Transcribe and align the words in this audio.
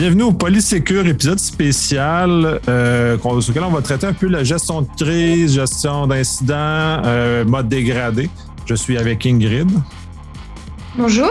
Bienvenue 0.00 0.22
au 0.22 0.32
Polysécure, 0.32 1.06
épisode 1.06 1.38
spécial 1.38 2.58
euh, 2.68 3.18
sur 3.18 3.52
lequel 3.52 3.64
on 3.64 3.70
va 3.70 3.82
traiter 3.82 4.06
un 4.06 4.14
peu 4.14 4.28
la 4.28 4.42
gestion 4.42 4.80
de 4.80 4.88
crise, 4.96 5.56
gestion 5.56 6.06
d'incidents, 6.06 6.54
euh, 7.04 7.44
mode 7.44 7.68
dégradé. 7.68 8.30
Je 8.64 8.74
suis 8.74 8.96
avec 8.96 9.26
Ingrid. 9.26 9.70
Bonjour. 10.96 11.30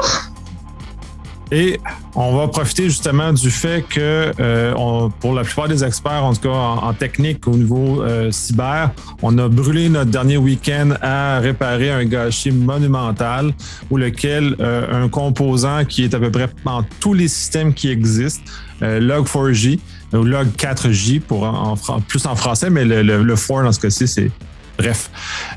Et 1.51 1.79
on 2.15 2.35
va 2.37 2.47
profiter 2.47 2.83
justement 2.83 3.33
du 3.33 3.49
fait 3.49 3.83
que 3.87 4.31
euh, 4.39 4.73
on, 4.77 5.09
pour 5.09 5.33
la 5.33 5.43
plupart 5.43 5.67
des 5.67 5.83
experts, 5.83 6.23
en 6.23 6.33
tout 6.33 6.41
cas 6.41 6.55
en, 6.55 6.93
technique 6.93 7.47
au 7.47 7.55
niveau 7.55 8.03
euh, 8.03 8.31
cyber, 8.31 8.91
on 9.23 9.37
a 9.39 9.47
brûlé 9.47 9.89
notre 9.89 10.11
dernier 10.11 10.37
week-end 10.37 10.91
à 11.01 11.39
réparer 11.39 11.89
un 11.89 12.05
gâchis 12.05 12.51
monumental 12.51 13.51
où 13.89 13.97
lequel 13.97 14.55
euh, 14.59 15.05
un 15.05 15.09
composant 15.09 15.85
qui 15.85 16.03
est 16.03 16.13
à 16.13 16.19
peu 16.19 16.29
près 16.29 16.49
dans 16.65 16.83
tous 16.99 17.13
les 17.13 17.27
systèmes 17.27 17.73
qui 17.73 17.89
existent, 17.89 18.43
Log4j 18.81 19.79
ou 20.13 20.23
Log4j 20.23 21.19
pour 21.19 21.43
en, 21.43 21.75
plus 22.07 22.25
en 22.25 22.35
français, 22.35 22.69
mais 22.69 22.85
le, 22.85 23.01
le, 23.01 23.23
le 23.23 23.35
4 23.35 23.63
dans 23.63 23.71
ce 23.71 23.79
cas-ci, 23.79 24.07
c'est 24.07 24.31
Bref, 24.79 25.11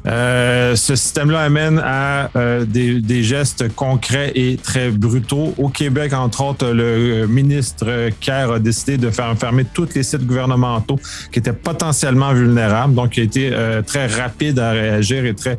euh, 0.05 0.75
ce 0.75 0.97
système-là 0.97 1.43
amène 1.43 1.79
à 1.79 2.29
euh, 2.35 2.65
des, 2.65 3.23
gestes 3.23 3.73
concrets 3.77 4.33
et 4.35 4.57
très 4.57 4.91
brutaux. 4.91 5.55
Au 5.59 5.69
Québec, 5.69 6.13
entre 6.13 6.43
autres, 6.43 6.67
le 6.67 7.27
ministre 7.27 8.11
Kerr 8.19 8.51
a 8.51 8.59
décidé 8.59 8.99
de 8.99 9.11
faire 9.11 9.33
fermer 9.39 9.65
tous 9.65 9.95
les 9.95 10.03
sites 10.03 10.27
gouvernementaux 10.27 10.99
qui 11.31 11.39
étaient 11.39 11.53
potentiellement 11.53 12.33
vulnérables. 12.33 12.95
Donc, 12.95 13.17
il 13.17 13.21
a 13.21 13.25
été 13.25 13.51
euh, 13.53 13.81
très 13.83 14.09
rapide 14.09 14.59
à 14.59 14.73
réagir 14.73 15.25
et 15.25 15.35
très 15.35 15.57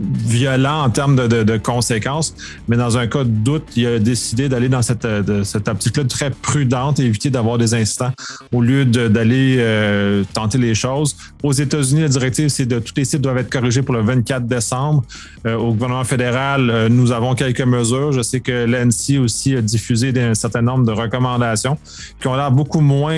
violent 0.00 0.82
en 0.82 0.90
termes 0.90 1.16
de, 1.16 1.56
conséquences, 1.56 2.34
mais 2.68 2.76
dans 2.76 2.98
un 2.98 3.06
cas 3.06 3.24
de 3.24 3.28
doute, 3.28 3.64
il 3.76 3.86
a 3.86 3.98
décidé 3.98 4.48
d'aller 4.48 4.68
dans 4.68 4.82
cette, 4.82 5.06
cette 5.44 5.68
optique-là 5.68 6.04
très 6.04 6.30
prudente 6.30 6.98
et 7.00 7.04
éviter 7.04 7.30
d'avoir 7.30 7.58
des 7.58 7.74
instants 7.74 8.12
au 8.52 8.60
lieu 8.60 8.84
d'aller 8.84 9.56
euh, 9.58 10.24
tenter 10.32 10.58
les 10.58 10.74
choses. 10.74 11.16
Aux 11.42 11.52
États-Unis, 11.52 12.02
la 12.02 12.08
directive, 12.08 12.48
c'est 12.48 12.66
de 12.66 12.78
tous 12.78 12.94
les 12.96 13.04
sites 13.04 13.20
doivent 13.20 13.38
être 13.38 13.50
corrigés 13.50 13.82
pour 13.82 13.94
le 13.94 14.02
24 14.02 14.46
décembre. 14.46 15.04
Euh, 15.46 15.56
au 15.56 15.72
gouvernement 15.72 16.04
fédéral, 16.04 16.70
euh, 16.70 16.88
nous 16.88 17.12
avons 17.12 17.34
quelques 17.34 17.60
mesures. 17.60 18.12
Je 18.12 18.22
sais 18.22 18.40
que 18.40 18.64
l'ANSI 18.64 19.18
aussi 19.18 19.56
a 19.56 19.62
diffusé 19.62 20.12
un 20.20 20.34
certain 20.34 20.62
nombre 20.62 20.84
de 20.84 20.92
recommandations 20.92 21.78
qui 22.20 22.28
ont 22.28 22.36
l'air 22.36 22.50
beaucoup 22.50 22.80
moins 22.80 23.14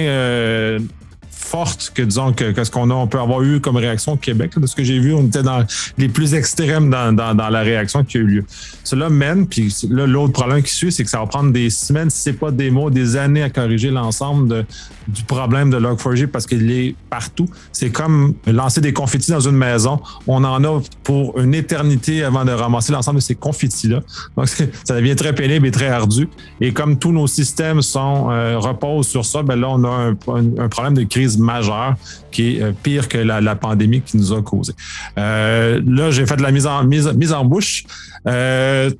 forte 1.46 1.92
que 1.94 2.02
disons 2.02 2.32
que, 2.32 2.52
ce 2.62 2.70
qu'on 2.70 2.90
a, 2.90 2.94
on 2.94 3.06
peut 3.06 3.20
avoir 3.20 3.42
eu 3.42 3.60
comme 3.60 3.76
réaction 3.76 4.12
au 4.12 4.16
Québec. 4.16 4.58
De 4.58 4.66
ce 4.66 4.74
que 4.74 4.82
j'ai 4.82 4.98
vu, 4.98 5.14
on 5.14 5.26
était 5.26 5.42
dans 5.42 5.64
les 5.96 6.08
plus 6.08 6.34
extrêmes 6.34 6.90
dans, 6.90 7.50
la 7.50 7.60
réaction 7.60 8.04
qui 8.04 8.18
a 8.18 8.20
eu 8.20 8.26
lieu. 8.26 8.44
Cela 8.82 9.08
mène, 9.08 9.46
puis 9.46 9.74
là, 9.88 10.06
l'autre 10.06 10.32
problème 10.32 10.62
qui 10.62 10.72
suit, 10.72 10.92
c'est 10.92 11.04
que 11.04 11.10
ça 11.10 11.20
va 11.20 11.26
prendre 11.26 11.52
des 11.52 11.70
semaines, 11.70 12.10
si 12.10 12.18
c'est 12.18 12.32
pas 12.32 12.50
des 12.50 12.70
mois, 12.70 12.90
des 12.90 13.16
années 13.16 13.42
à 13.42 13.50
corriger 13.50 13.90
l'ensemble 13.90 14.66
du 15.06 15.22
problème 15.22 15.70
de 15.70 15.78
Log4j 15.78 16.26
parce 16.26 16.46
qu'il 16.46 16.70
est 16.70 16.96
partout. 17.08 17.48
C'est 17.72 17.90
comme 17.90 18.34
lancer 18.46 18.80
des 18.80 18.92
confettis 18.92 19.30
dans 19.30 19.40
une 19.40 19.56
maison. 19.56 20.00
On 20.26 20.42
en 20.42 20.64
a 20.64 20.80
pour 21.04 21.38
une 21.38 21.54
éternité 21.54 22.24
avant 22.24 22.44
de 22.44 22.50
ramasser 22.50 22.92
l'ensemble 22.92 23.18
de 23.18 23.22
ces 23.22 23.36
confettis-là. 23.36 24.00
Donc, 24.36 24.48
ça 24.48 24.94
devient 24.96 25.14
très 25.14 25.34
pénible 25.34 25.66
et 25.66 25.70
très 25.70 25.88
ardu. 25.88 26.28
Et 26.60 26.72
comme 26.72 26.98
tous 26.98 27.12
nos 27.12 27.28
systèmes 27.28 27.82
sont 27.82 28.30
euh, 28.30 28.58
reposent 28.58 29.06
sur 29.06 29.24
ça, 29.24 29.42
ben 29.42 29.56
là, 29.56 29.68
on 29.70 29.84
a 29.84 30.12
un 30.58 30.68
problème 30.68 30.94
de 30.94 31.04
crise 31.04 31.35
majeure 31.38 31.96
qui 32.30 32.56
est 32.56 32.62
euh, 32.62 32.72
pire 32.82 33.08
que 33.08 33.18
la, 33.18 33.56
pandémie 33.56 34.02
qui 34.02 34.16
nous 34.16 34.32
a 34.32 34.42
causé. 34.42 34.72
Euh, 35.18 35.80
là, 35.86 36.10
j'ai 36.10 36.26
fait 36.26 36.36
de 36.36 36.42
la 36.42 36.50
mise 36.50 36.66
en, 36.66 36.84
mise, 36.84 37.06
mise 37.14 37.32
en 37.32 37.44
bouche. 37.44 37.84
Euh, 38.26 38.90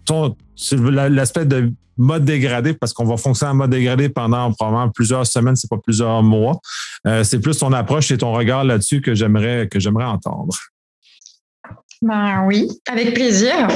l'aspect 0.70 1.44
de 1.44 1.70
mode 1.98 2.24
dégradé, 2.24 2.74
parce 2.74 2.92
qu'on 2.92 3.04
va 3.04 3.16
fonctionner 3.16 3.52
en 3.52 3.56
mode 3.56 3.70
dégradé 3.70 4.08
pendant 4.08 4.52
probablement 4.52 4.90
plusieurs 4.90 5.26
semaines, 5.26 5.56
c'est 5.56 5.68
pas 5.68 5.78
plusieurs 5.78 6.22
mois. 6.22 6.60
c'est 7.22 7.40
plus 7.40 7.58
ton 7.58 7.72
approche 7.72 8.10
et 8.10 8.18
ton 8.18 8.32
regard 8.32 8.64
là-dessus 8.64 9.00
que 9.00 9.14
j'aimerais 9.14 9.66
que 9.70 9.80
j'aimerais 9.80 10.04
entendre. 10.04 10.54
Ben 12.02 12.44
oui, 12.46 12.68
avec 12.90 13.14
plaisir. 13.14 13.68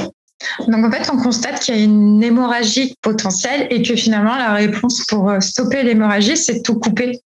Donc 0.67 0.85
en 0.85 0.91
fait, 0.91 1.09
on 1.11 1.17
constate 1.17 1.59
qu'il 1.59 1.75
y 1.75 1.79
a 1.79 1.83
une 1.83 2.21
hémorragie 2.21 2.95
potentielle 3.01 3.67
et 3.69 3.81
que 3.81 3.95
finalement 3.95 4.35
la 4.35 4.53
réponse 4.53 5.03
pour 5.05 5.31
stopper 5.39 5.83
l'hémorragie, 5.83 6.37
c'est 6.37 6.59
de 6.59 6.61
tout 6.61 6.79
couper. 6.79 7.21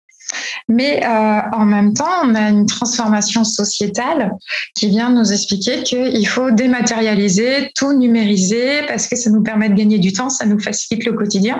Mais 0.68 1.04
euh, 1.04 1.40
en 1.52 1.64
même 1.64 1.94
temps, 1.94 2.10
on 2.24 2.34
a 2.34 2.48
une 2.48 2.66
transformation 2.66 3.44
sociétale 3.44 4.32
qui 4.74 4.88
vient 4.88 5.10
nous 5.10 5.32
expliquer 5.32 5.82
qu'il 5.82 6.26
faut 6.28 6.50
dématérialiser, 6.50 7.70
tout 7.74 7.92
numériser, 7.92 8.82
parce 8.86 9.06
que 9.08 9.16
ça 9.16 9.30
nous 9.30 9.42
permet 9.42 9.68
de 9.68 9.74
gagner 9.74 9.98
du 9.98 10.12
temps, 10.12 10.30
ça 10.30 10.46
nous 10.46 10.60
facilite 10.60 11.04
le 11.04 11.12
quotidien. 11.12 11.58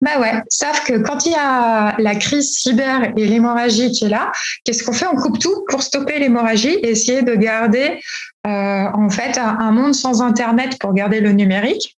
Bah 0.00 0.20
ouais, 0.20 0.42
sauf 0.48 0.84
que 0.84 0.98
quand 0.98 1.26
il 1.26 1.32
y 1.32 1.36
a 1.36 1.96
la 1.98 2.14
crise 2.14 2.52
cyber 2.52 3.12
et 3.16 3.26
l'hémorragie 3.26 3.90
qui 3.92 4.04
est 4.04 4.10
là, 4.10 4.32
qu'est-ce 4.64 4.84
qu'on 4.84 4.92
fait? 4.92 5.06
On 5.06 5.16
coupe 5.16 5.38
tout 5.38 5.64
pour 5.68 5.82
stopper 5.82 6.18
l'hémorragie 6.18 6.74
et 6.74 6.90
essayer 6.90 7.22
de 7.22 7.34
garder 7.34 8.00
euh, 8.46 8.50
en 8.92 9.08
fait 9.08 9.38
un 9.38 9.70
monde 9.72 9.94
sans 9.94 10.22
Internet 10.22 10.78
pour 10.78 10.92
garder 10.92 11.20
le 11.20 11.32
numérique 11.32 11.96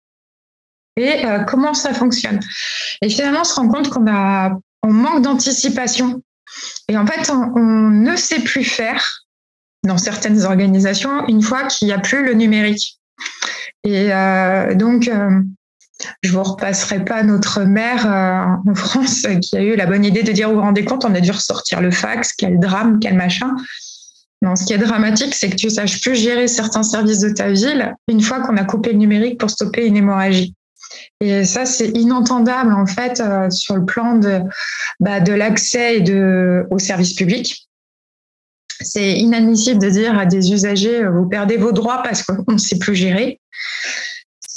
et 0.96 1.26
euh, 1.26 1.40
comment 1.40 1.74
ça 1.74 1.92
fonctionne? 1.92 2.40
Et 3.02 3.08
finalement, 3.08 3.40
on 3.40 3.44
se 3.44 3.54
rend 3.54 3.68
compte 3.68 3.90
qu'on 3.90 4.06
a 4.06 4.56
on 4.84 4.92
manque 4.92 5.22
d'anticipation. 5.22 6.22
Et 6.88 6.96
en 6.96 7.06
fait, 7.06 7.30
on, 7.30 7.90
ne 7.90 8.14
sait 8.16 8.40
plus 8.40 8.64
faire 8.64 9.24
dans 9.82 9.98
certaines 9.98 10.44
organisations 10.44 11.26
une 11.26 11.42
fois 11.42 11.64
qu'il 11.64 11.88
n'y 11.88 11.94
a 11.94 11.98
plus 11.98 12.24
le 12.24 12.34
numérique. 12.34 13.00
Et 13.82 14.12
euh, 14.12 14.74
donc, 14.74 15.08
euh, 15.08 15.40
je 16.22 16.32
vous 16.32 16.42
repasserai 16.42 17.04
pas 17.04 17.22
notre 17.22 17.62
maire 17.62 18.06
euh, 18.06 18.70
en 18.70 18.74
France 18.74 19.26
qui 19.42 19.56
a 19.56 19.62
eu 19.62 19.74
la 19.74 19.86
bonne 19.86 20.04
idée 20.04 20.22
de 20.22 20.32
dire 20.32 20.48
vous 20.48 20.56
vous 20.56 20.60
rendez 20.60 20.84
compte, 20.84 21.04
on 21.04 21.14
a 21.14 21.20
dû 21.20 21.30
ressortir 21.30 21.80
le 21.80 21.90
fax, 21.90 22.32
quel 22.36 22.58
drame, 22.58 22.98
quel 23.00 23.14
machin. 23.14 23.54
Non, 24.42 24.56
ce 24.56 24.66
qui 24.66 24.74
est 24.74 24.78
dramatique, 24.78 25.34
c'est 25.34 25.48
que 25.48 25.56
tu 25.56 25.66
ne 25.66 25.70
saches 25.70 26.02
plus 26.02 26.14
gérer 26.14 26.48
certains 26.48 26.82
services 26.82 27.20
de 27.20 27.30
ta 27.30 27.50
ville 27.50 27.94
une 28.08 28.20
fois 28.20 28.40
qu'on 28.40 28.58
a 28.58 28.64
coupé 28.64 28.92
le 28.92 28.98
numérique 28.98 29.40
pour 29.40 29.48
stopper 29.48 29.86
une 29.86 29.96
hémorragie. 29.96 30.54
Et 31.20 31.44
ça, 31.44 31.64
c'est 31.66 31.88
inentendable 31.88 32.72
en 32.72 32.86
fait 32.86 33.20
euh, 33.20 33.50
sur 33.50 33.76
le 33.76 33.84
plan 33.84 34.16
de, 34.16 34.40
bah, 35.00 35.20
l'accès 35.20 36.02
aux 36.70 36.78
services 36.78 37.14
publics. 37.14 37.68
C'est 38.80 39.12
inadmissible 39.12 39.80
de 39.80 39.88
dire 39.88 40.18
à 40.18 40.26
des 40.26 40.52
usagers 40.52 41.04
euh, 41.04 41.10
vous 41.10 41.28
perdez 41.28 41.56
vos 41.56 41.72
droits 41.72 42.02
parce 42.02 42.22
qu'on 42.22 42.52
ne 42.52 42.58
sait 42.58 42.78
plus 42.78 42.94
gérer. 42.94 43.40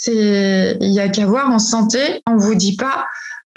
Il 0.07 0.77
y 0.79 0.99
a 0.99 1.09
qu'à 1.09 1.25
voir 1.25 1.49
en 1.49 1.59
santé, 1.59 1.99
on 2.25 2.37
vous 2.37 2.55
dit 2.55 2.77
pas 2.77 3.05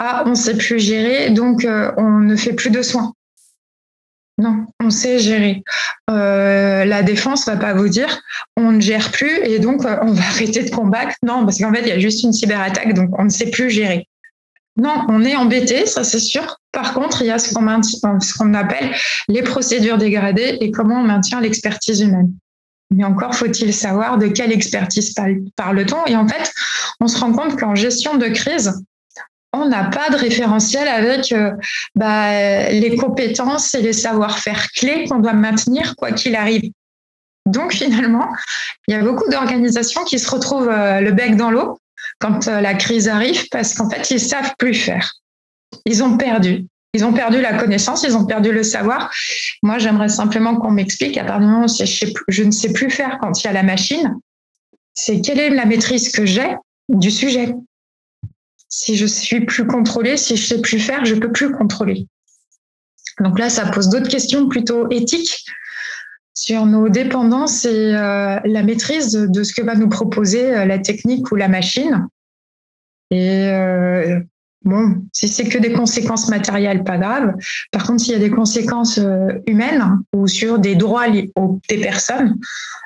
ah 0.03 0.23
on 0.25 0.31
ne 0.31 0.35
sait 0.35 0.57
plus 0.57 0.79
gérer 0.79 1.29
donc 1.29 1.63
euh, 1.63 1.91
on 1.95 2.19
ne 2.19 2.35
fait 2.35 2.53
plus 2.53 2.71
de 2.71 2.81
soins. 2.81 3.13
Non, 4.37 4.65
on 4.79 4.89
sait 4.89 5.19
gérer. 5.19 5.63
Euh, 6.09 6.85
la 6.85 7.03
défense 7.03 7.45
va 7.45 7.57
pas 7.57 7.73
vous 7.73 7.89
dire 7.89 8.21
on 8.57 8.71
ne 8.71 8.81
gère 8.81 9.11
plus 9.11 9.37
et 9.43 9.59
donc 9.59 9.85
euh, 9.85 9.97
on 10.01 10.13
va 10.13 10.23
arrêter 10.29 10.63
de 10.63 10.69
combattre. 10.69 11.15
Non, 11.23 11.45
parce 11.45 11.59
qu'en 11.59 11.73
fait, 11.73 11.81
il 11.81 11.89
y 11.89 11.91
a 11.91 11.99
juste 11.99 12.23
une 12.23 12.33
cyberattaque, 12.33 12.93
donc 12.93 13.09
on 13.19 13.25
ne 13.25 13.29
sait 13.29 13.49
plus 13.49 13.69
gérer. 13.69 14.07
Non, 14.77 15.05
on 15.09 15.23
est 15.23 15.35
embêté, 15.35 15.85
ça 15.85 16.03
c'est 16.03 16.19
sûr. 16.19 16.57
Par 16.71 16.93
contre, 16.93 17.21
il 17.21 17.27
y 17.27 17.31
a 17.31 17.37
ce 17.37 17.53
qu'on 17.53 18.53
appelle 18.53 18.91
les 19.27 19.43
procédures 19.43 19.97
dégradées 19.97 20.57
et 20.61 20.71
comment 20.71 21.01
on 21.01 21.03
maintient 21.03 21.41
l'expertise 21.41 22.01
humaine. 22.01 22.33
Mais 22.89 23.03
encore 23.03 23.35
faut-il 23.35 23.73
savoir 23.73 24.17
de 24.17 24.27
quelle 24.27 24.51
expertise 24.51 25.13
parle-t-on. 25.55 26.05
Et 26.07 26.15
en 26.15 26.27
fait, 26.27 26.51
on 26.99 27.07
se 27.07 27.19
rend 27.19 27.31
compte 27.33 27.59
qu'en 27.59 27.75
gestion 27.75 28.17
de 28.17 28.27
crise, 28.27 28.73
on 29.53 29.67
n'a 29.67 29.85
pas 29.85 30.09
de 30.09 30.15
référentiel 30.15 30.87
avec 30.87 31.31
euh, 31.31 31.51
bah, 31.95 32.69
les 32.71 32.95
compétences 32.95 33.75
et 33.75 33.81
les 33.81 33.93
savoir-faire 33.93 34.67
clés 34.71 35.05
qu'on 35.09 35.19
doit 35.19 35.33
maintenir 35.33 35.95
quoi 35.95 36.11
qu'il 36.11 36.35
arrive. 36.35 36.71
Donc 37.45 37.73
finalement, 37.73 38.27
il 38.87 38.95
y 38.95 38.97
a 38.97 39.01
beaucoup 39.01 39.29
d'organisations 39.29 40.03
qui 40.03 40.19
se 40.19 40.29
retrouvent 40.29 40.69
euh, 40.69 41.01
le 41.01 41.11
bec 41.11 41.35
dans 41.35 41.51
l'eau 41.51 41.79
quand 42.19 42.47
euh, 42.47 42.61
la 42.61 42.75
crise 42.75 43.07
arrive 43.07 43.47
parce 43.49 43.73
qu'en 43.73 43.89
fait, 43.89 44.09
ils 44.11 44.19
savent 44.19 44.53
plus 44.57 44.73
faire. 44.73 45.11
Ils 45.85 46.03
ont 46.03 46.17
perdu. 46.17 46.67
Ils 46.93 47.05
ont 47.05 47.13
perdu 47.13 47.41
la 47.41 47.53
connaissance, 47.53 48.03
ils 48.03 48.17
ont 48.17 48.25
perdu 48.25 48.51
le 48.51 48.63
savoir. 48.63 49.11
Moi, 49.63 49.77
j'aimerais 49.77 50.09
simplement 50.09 50.57
qu'on 50.57 50.71
m'explique, 50.71 51.17
à 51.17 51.23
partir 51.23 51.39
du 51.39 51.45
moment 51.45 51.65
où 51.65 52.23
je 52.27 52.43
ne 52.43 52.51
sais 52.51 52.73
plus 52.73 52.89
faire 52.89 53.17
quand 53.21 53.41
il 53.41 53.47
y 53.47 53.49
a 53.49 53.53
la 53.53 53.63
machine, 53.63 54.15
c'est 54.93 55.21
quelle 55.21 55.39
est 55.39 55.49
la 55.51 55.65
maîtrise 55.65 56.11
que 56.11 56.25
j'ai 56.25 56.53
du 56.89 57.09
sujet 57.09 57.55
si 58.71 58.95
je 58.95 59.05
suis 59.05 59.45
plus 59.45 59.67
contrôlée, 59.67 60.17
si 60.17 60.37
je 60.37 60.47
sais 60.47 60.61
plus 60.61 60.79
faire, 60.79 61.05
je 61.05 61.13
peux 61.13 61.31
plus 61.31 61.51
contrôler. 61.51 62.07
Donc 63.19 63.37
là, 63.37 63.49
ça 63.49 63.69
pose 63.69 63.89
d'autres 63.89 64.07
questions 64.07 64.47
plutôt 64.47 64.89
éthiques 64.89 65.45
sur 66.33 66.65
nos 66.65 66.87
dépendances 66.87 67.65
et 67.65 67.93
euh, 67.93 68.39
la 68.45 68.63
maîtrise 68.63 69.11
de, 69.11 69.43
ce 69.43 69.53
que 69.53 69.61
va 69.61 69.75
nous 69.75 69.89
proposer 69.89 70.55
euh, 70.55 70.65
la 70.65 70.79
technique 70.79 71.31
ou 71.31 71.35
la 71.35 71.49
machine. 71.49 72.07
Euh, 73.13 74.21
bon, 74.63 75.03
si 75.13 75.27
c'est 75.27 75.47
que 75.47 75.57
des 75.57 75.73
conséquences 75.73 76.29
matérielles, 76.29 76.83
pas 76.83 76.97
grave. 76.97 77.33
Par 77.71 77.85
contre, 77.85 78.01
s'il 78.01 78.13
y 78.13 78.15
a 78.15 78.19
des 78.19 78.29
conséquences 78.29 78.99
humaines 79.47 79.99
ou 80.13 80.27
sur 80.27 80.59
des 80.59 80.75
droits 80.75 81.09
des 81.09 81.77
personnes, 81.77 82.37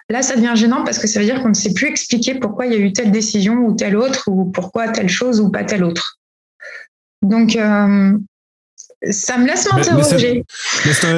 Là, 0.10 0.22
ça 0.22 0.36
devient 0.36 0.54
gênant 0.56 0.84
parce 0.84 1.00
que 1.00 1.08
ça 1.08 1.20
veut 1.20 1.26
dire 1.26 1.42
qu'on 1.42 1.50
ne 1.50 1.56
sait 1.56 1.74
plus 1.74 1.88
expliquer 1.88 2.36
pourquoi 2.36 2.68
il 2.68 2.74
y 2.74 2.76
a 2.76 2.80
eu 2.80 2.94
telle 2.94 3.12
décision 3.12 3.56
ou 3.66 3.74
telle 3.74 3.98
autre, 3.98 4.28
ou 4.28 4.46
pourquoi 4.46 4.90
telle 4.90 5.10
chose 5.10 5.42
ou 5.42 5.50
pas 5.50 5.64
telle 5.64 5.84
autre. 5.84 6.20
Donc, 7.24 7.58
ça 9.12 9.38
me 9.38 9.46
laisse 9.46 9.72
m'interroger. 9.72 10.44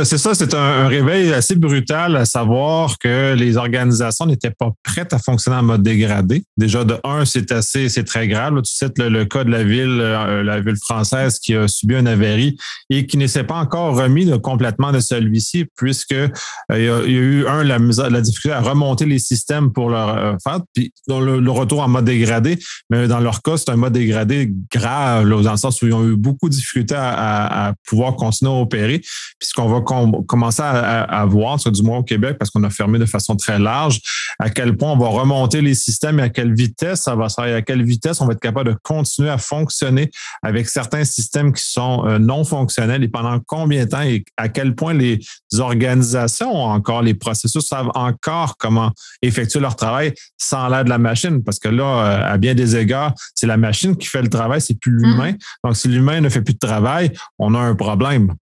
C'est 0.03 0.17
ça, 0.17 0.35
c'est 0.35 0.53
un, 0.53 0.87
réveil 0.87 1.33
assez 1.33 1.55
brutal 1.55 2.15
à 2.15 2.25
savoir 2.25 2.97
que 2.97 3.33
les 3.33 3.57
organisations 3.57 4.25
n'étaient 4.25 4.51
pas 4.51 4.71
prêtes 4.83 5.13
à 5.13 5.19
fonctionner 5.19 5.57
en 5.57 5.63
mode 5.63 5.83
dégradé. 5.83 6.43
Déjà, 6.57 6.83
de 6.83 6.97
un, 7.03 7.25
c'est 7.25 7.51
assez, 7.51 7.89
c'est 7.89 8.03
très 8.03 8.27
grave. 8.27 8.61
tu 8.61 8.73
cites 8.73 8.97
le, 8.97 9.25
cas 9.25 9.43
de 9.43 9.51
la 9.51 9.63
ville, 9.63 9.99
euh, 10.01 10.43
la 10.43 10.59
ville 10.59 10.77
française 10.77 11.39
qui 11.39 11.55
a 11.55 11.67
subi 11.67 11.95
un 11.95 12.05
avarie 12.05 12.57
et 12.89 13.05
qui 13.05 13.17
ne 13.17 13.27
s'est 13.27 13.43
pas 13.43 13.55
encore 13.55 13.95
remis 13.95 14.29
complètement 14.41 14.91
de 14.91 14.99
celui-ci, 14.99 15.65
puisque 15.75 16.13
euh, 16.13 16.29
il, 16.71 16.83
y 16.83 16.89
a, 16.89 17.03
eu 17.05 17.47
un 17.47 17.63
la, 17.63 17.77
la 18.09 18.21
difficulté 18.21 18.55
à 18.55 18.61
remonter 18.61 19.05
les 19.05 19.19
systèmes 19.19 19.71
pour 19.71 19.89
leur 19.89 20.17
euh, 20.17 20.33
faire, 20.43 20.61
puis 20.73 20.93
le, 21.07 21.49
retour 21.51 21.81
en 21.81 21.87
mode 21.87 22.05
dégradé. 22.05 22.59
Mais 22.89 23.07
dans 23.07 23.19
leur 23.19 23.41
cas, 23.41 23.57
c'est 23.57 23.69
un 23.69 23.75
mode 23.75 23.93
dégradé 23.93 24.51
grave, 24.71 25.27
dans 25.27 25.51
le 25.51 25.57
sens 25.57 25.81
où 25.81 25.87
ils 25.87 25.93
ont 25.93 26.07
eu 26.07 26.15
beaucoup 26.15 26.49
de 26.49 26.53
difficultés 26.53 26.95
à 26.97 27.73
pouvoir 27.85 28.15
continuer 28.15 28.51
à 28.51 28.55
opérer. 28.55 28.99
Puis 28.99 29.49
ce 29.49 29.53
qu'on 29.53 29.67
va 29.67 29.81
commencer 29.81 30.61
à, 30.63 31.25
voir, 31.25 31.57
du 31.57 31.81
moins 31.81 31.99
au 31.99 32.03
Québec, 32.03 32.37
parce 32.37 32.51
qu'on 32.51 32.63
a 32.63 32.69
fermé 32.69 32.99
de 32.99 33.05
façon 33.05 33.35
très 33.35 33.59
large, 33.59 33.99
à 34.39 34.49
quel 34.49 34.75
point 34.77 34.91
on 34.91 34.97
va 34.97 35.07
remonter 35.07 35.61
les 35.61 35.75
systèmes 35.75 36.19
et 36.19 36.23
à 36.23 36.29
quelle 36.29 36.53
vitesse 36.53 37.03
ça 37.03 37.15
va 37.15 37.29
se 37.29 37.35
faire, 37.41 37.55
à 37.55 37.61
quelle 37.61 37.83
vitesse 37.83 38.21
on 38.21 38.25
va 38.25 38.33
être 38.33 38.39
capable 38.39 38.71
de 38.71 38.77
continuer 38.83 39.29
à 39.29 39.37
fonctionner 39.37 40.09
avec 40.43 40.69
certains 40.69 41.03
systèmes 41.03 41.53
qui 41.53 41.63
sont 41.63 42.05
euh, 42.05 42.19
non 42.19 42.43
fonctionnels 42.43 43.03
et 43.03 43.07
pendant 43.07 43.39
combien 43.45 43.85
de 43.85 43.89
temps 43.89 44.01
et 44.01 44.23
à 44.37 44.49
quel 44.49 44.75
point 44.75 44.93
les 44.93 45.19
organisations 45.59 46.53
ont 46.53 46.69
encore, 46.69 47.01
les 47.01 47.13
processus 47.13 47.65
savent 47.65 47.91
encore 47.95 48.57
comment 48.57 48.91
effectuer 49.21 49.59
leur 49.59 49.75
travail 49.75 50.13
sans 50.37 50.67
l'aide 50.69 50.85
de 50.85 50.89
la 50.89 50.97
machine. 50.97 51.43
Parce 51.43 51.59
que 51.59 51.69
là, 51.69 51.83
euh, 51.83 52.33
à 52.33 52.37
bien 52.37 52.55
des 52.55 52.75
égards, 52.75 53.13
c'est 53.35 53.47
la 53.47 53.57
machine 53.57 53.95
qui 53.95 54.07
fait 54.07 54.21
le 54.21 54.29
travail, 54.29 54.61
c'est 54.61 54.79
plus 54.79 54.91
l'humain. 54.91 55.31
Mmh. 55.31 55.37
Donc, 55.63 55.77
si 55.77 55.87
l'humain 55.87 56.21
ne 56.21 56.29
fait 56.29 56.41
plus 56.41 56.53
de 56.53 56.59
travail, 56.59 57.11
on 57.39 57.53
a 57.55 57.59
un 57.59 57.66
problème. 57.75 58.35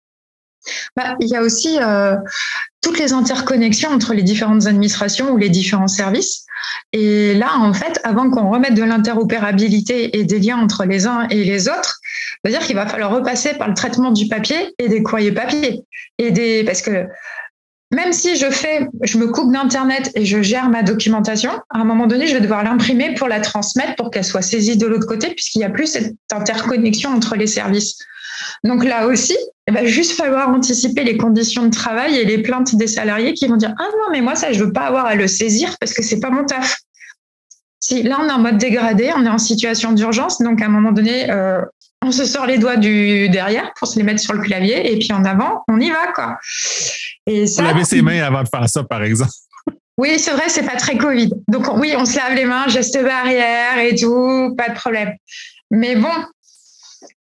Bah, 0.95 1.15
il 1.19 1.27
y 1.27 1.35
a 1.35 1.41
aussi 1.41 1.77
euh, 1.81 2.15
toutes 2.81 2.99
les 2.99 3.13
interconnexions 3.13 3.89
entre 3.89 4.13
les 4.13 4.23
différentes 4.23 4.65
administrations 4.65 5.31
ou 5.31 5.37
les 5.37 5.49
différents 5.49 5.87
services. 5.87 6.45
Et 6.93 7.33
là, 7.33 7.57
en 7.57 7.73
fait, 7.73 7.99
avant 8.03 8.29
qu'on 8.29 8.49
remette 8.49 8.75
de 8.75 8.83
l'interopérabilité 8.83 10.17
et 10.17 10.23
des 10.23 10.39
liens 10.39 10.57
entre 10.57 10.85
les 10.85 11.05
uns 11.05 11.27
et 11.29 11.43
les 11.43 11.67
autres, 11.67 11.99
c'est-à-dire 12.43 12.65
qu'il 12.65 12.75
va 12.75 12.87
falloir 12.87 13.11
repasser 13.11 13.53
par 13.55 13.67
le 13.67 13.73
traitement 13.73 14.11
du 14.11 14.27
papier 14.27 14.73
et 14.79 14.87
des 14.87 15.03
courriers 15.03 15.31
papier. 15.31 15.81
Et 16.17 16.31
des, 16.31 16.63
parce 16.63 16.81
que 16.81 17.07
même 17.91 18.11
si 18.11 18.35
je 18.37 18.49
fais, 18.49 18.87
je 19.03 19.17
me 19.17 19.27
coupe 19.27 19.53
d'Internet 19.53 20.11
et 20.15 20.25
je 20.25 20.41
gère 20.41 20.69
ma 20.69 20.81
documentation, 20.81 21.51
à 21.69 21.79
un 21.79 21.83
moment 21.83 22.07
donné, 22.07 22.27
je 22.27 22.33
vais 22.33 22.41
devoir 22.41 22.63
l'imprimer 22.63 23.13
pour 23.13 23.27
la 23.27 23.39
transmettre 23.39 23.95
pour 23.95 24.09
qu'elle 24.09 24.25
soit 24.25 24.41
saisie 24.41 24.77
de 24.77 24.87
l'autre 24.87 25.05
côté, 25.05 25.29
puisqu'il 25.29 25.59
n'y 25.59 25.65
a 25.65 25.69
plus 25.69 25.87
cette 25.87 26.15
interconnexion 26.31 27.11
entre 27.11 27.35
les 27.35 27.47
services. 27.47 27.99
Donc 28.63 28.83
là 28.83 29.07
aussi, 29.07 29.37
il 29.67 29.73
va 29.73 29.85
juste 29.85 30.13
falloir 30.13 30.49
anticiper 30.49 31.03
les 31.03 31.17
conditions 31.17 31.63
de 31.65 31.71
travail 31.71 32.17
et 32.17 32.25
les 32.25 32.39
plaintes 32.41 32.75
des 32.75 32.87
salariés 32.87 33.33
qui 33.33 33.47
vont 33.47 33.55
dire 33.55 33.73
ah 33.79 33.83
non 33.83 34.11
mais 34.11 34.21
moi 34.21 34.35
ça 34.35 34.51
je 34.51 34.63
veux 34.63 34.73
pas 34.73 34.81
avoir 34.81 35.05
à 35.05 35.15
le 35.15 35.27
saisir 35.27 35.75
parce 35.79 35.93
que 35.93 36.01
c'est 36.03 36.19
pas 36.19 36.29
mon 36.29 36.45
taf. 36.45 36.77
Si 37.79 38.03
là 38.03 38.19
on 38.21 38.27
est 38.27 38.31
en 38.31 38.39
mode 38.39 38.57
dégradé, 38.57 39.11
on 39.15 39.25
est 39.25 39.29
en 39.29 39.37
situation 39.37 39.93
d'urgence, 39.93 40.39
donc 40.39 40.61
à 40.61 40.65
un 40.65 40.69
moment 40.69 40.91
donné 40.91 41.29
euh, 41.31 41.61
on 42.01 42.11
se 42.11 42.25
sort 42.25 42.45
les 42.45 42.57
doigts 42.57 42.75
du 42.75 43.29
derrière 43.29 43.71
pour 43.79 43.87
se 43.87 43.97
les 43.97 44.03
mettre 44.03 44.19
sur 44.19 44.33
le 44.33 44.41
clavier 44.41 44.91
et 44.91 44.99
puis 44.99 45.13
en 45.13 45.23
avant 45.23 45.63
on 45.69 45.79
y 45.79 45.89
va 45.89 46.11
quoi. 46.13 46.37
Et 47.25 47.47
ça. 47.47 47.63
Laver 47.63 47.85
ses 47.85 48.01
mains 48.01 48.21
avant 48.21 48.43
de 48.43 48.49
faire 48.49 48.67
ça 48.67 48.83
par 48.83 49.03
exemple. 49.03 49.31
Oui, 49.97 50.17
c'est 50.17 50.31
vrai, 50.31 50.49
c'est 50.49 50.65
pas 50.65 50.75
très 50.75 50.97
Covid. 50.97 51.31
Donc 51.47 51.67
oui, 51.77 51.93
on 51.95 52.05
se 52.05 52.17
lave 52.17 52.33
les 52.35 52.45
mains, 52.45 52.67
geste 52.67 53.01
barrière 53.01 53.77
et 53.77 53.95
tout, 53.95 54.55
pas 54.57 54.69
de 54.69 54.75
problème. 54.75 55.13
Mais 55.69 55.95
bon, 55.95 56.09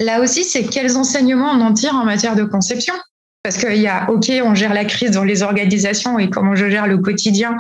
Là 0.01 0.21
aussi, 0.21 0.45
c'est 0.45 0.65
quels 0.65 0.97
enseignements 0.97 1.51
on 1.53 1.61
en 1.61 1.73
tire 1.73 1.95
en 1.95 2.05
matière 2.05 2.37
de 2.37 2.45
conception? 2.45 2.95
Parce 3.43 3.59
qu'il 3.59 3.77
y 3.77 3.87
a, 3.87 4.11
OK, 4.11 4.31
on 4.43 4.55
gère 4.55 4.73
la 4.73 4.85
crise 4.85 5.13
dans 5.13 5.25
les 5.25 5.43
organisations 5.43 6.19
et 6.19 6.31
comment 6.31 6.57
je 6.57 6.69
gère 6.71 6.87
le 6.87 6.99
quotidien 6.99 7.57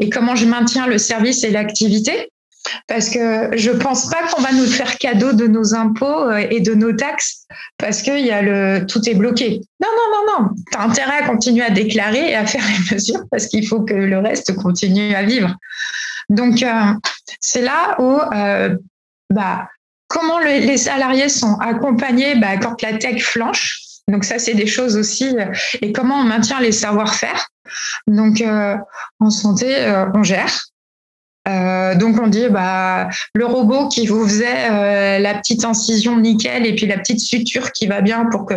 et 0.00 0.10
comment 0.10 0.34
je 0.34 0.46
maintiens 0.46 0.86
le 0.86 0.98
service 0.98 1.44
et 1.44 1.50
l'activité. 1.50 2.30
Parce 2.86 3.08
que 3.08 3.56
je 3.56 3.70
pense 3.70 4.10
pas 4.10 4.26
qu'on 4.28 4.42
va 4.42 4.52
nous 4.52 4.66
faire 4.66 4.98
cadeau 4.98 5.32
de 5.32 5.46
nos 5.46 5.74
impôts 5.74 6.28
euh, 6.28 6.44
et 6.50 6.60
de 6.60 6.74
nos 6.74 6.92
taxes 6.92 7.46
parce 7.78 8.02
que 8.02 8.10
y 8.20 8.30
a 8.30 8.42
le, 8.42 8.84
tout 8.86 9.08
est 9.08 9.14
bloqué. 9.14 9.60
Non, 9.80 9.88
non, 9.88 10.16
non, 10.16 10.42
non. 10.42 10.50
Tu 10.70 10.76
as 10.76 10.82
intérêt 10.82 11.22
à 11.22 11.26
continuer 11.26 11.64
à 11.64 11.70
déclarer 11.70 12.30
et 12.30 12.34
à 12.34 12.44
faire 12.44 12.64
les 12.66 12.94
mesures 12.94 13.24
parce 13.30 13.46
qu'il 13.46 13.66
faut 13.66 13.82
que 13.82 13.94
le 13.94 14.18
reste 14.18 14.54
continue 14.56 15.14
à 15.14 15.22
vivre. 15.22 15.54
Donc, 16.28 16.62
euh, 16.62 16.92
c'est 17.40 17.62
là 17.62 17.96
où 18.00 18.18
euh, 18.34 18.76
bah, 19.32 19.68
Comment 20.08 20.38
les 20.38 20.78
salariés 20.78 21.28
sont 21.28 21.58
accompagnés 21.60 22.34
bah, 22.36 22.56
quand 22.56 22.80
la 22.82 22.94
tech 22.94 23.22
flanche 23.22 23.88
donc 24.08 24.24
ça, 24.24 24.38
c'est 24.38 24.54
des 24.54 24.66
choses 24.66 24.96
aussi. 24.96 25.36
Euh, 25.38 25.52
et 25.82 25.92
comment 25.92 26.16
on 26.16 26.24
maintient 26.24 26.60
les 26.60 26.72
savoir-faire 26.72 27.46
Donc 28.06 28.40
euh, 28.40 28.76
en 29.20 29.30
santé, 29.30 29.76
euh, 29.76 30.06
on 30.14 30.22
gère. 30.22 30.52
donc 31.96 32.20
on 32.20 32.26
dit 32.26 32.48
bah 32.50 33.08
le 33.34 33.46
robot 33.46 33.88
qui 33.88 34.06
vous 34.06 34.26
faisait 34.28 35.18
la 35.18 35.34
petite 35.34 35.64
incision 35.64 36.18
nickel 36.20 36.66
et 36.66 36.74
puis 36.74 36.86
la 36.86 36.98
petite 36.98 37.20
suture 37.20 37.72
qui 37.72 37.86
va 37.86 38.02
bien 38.02 38.26
pour 38.26 38.44
que 38.44 38.56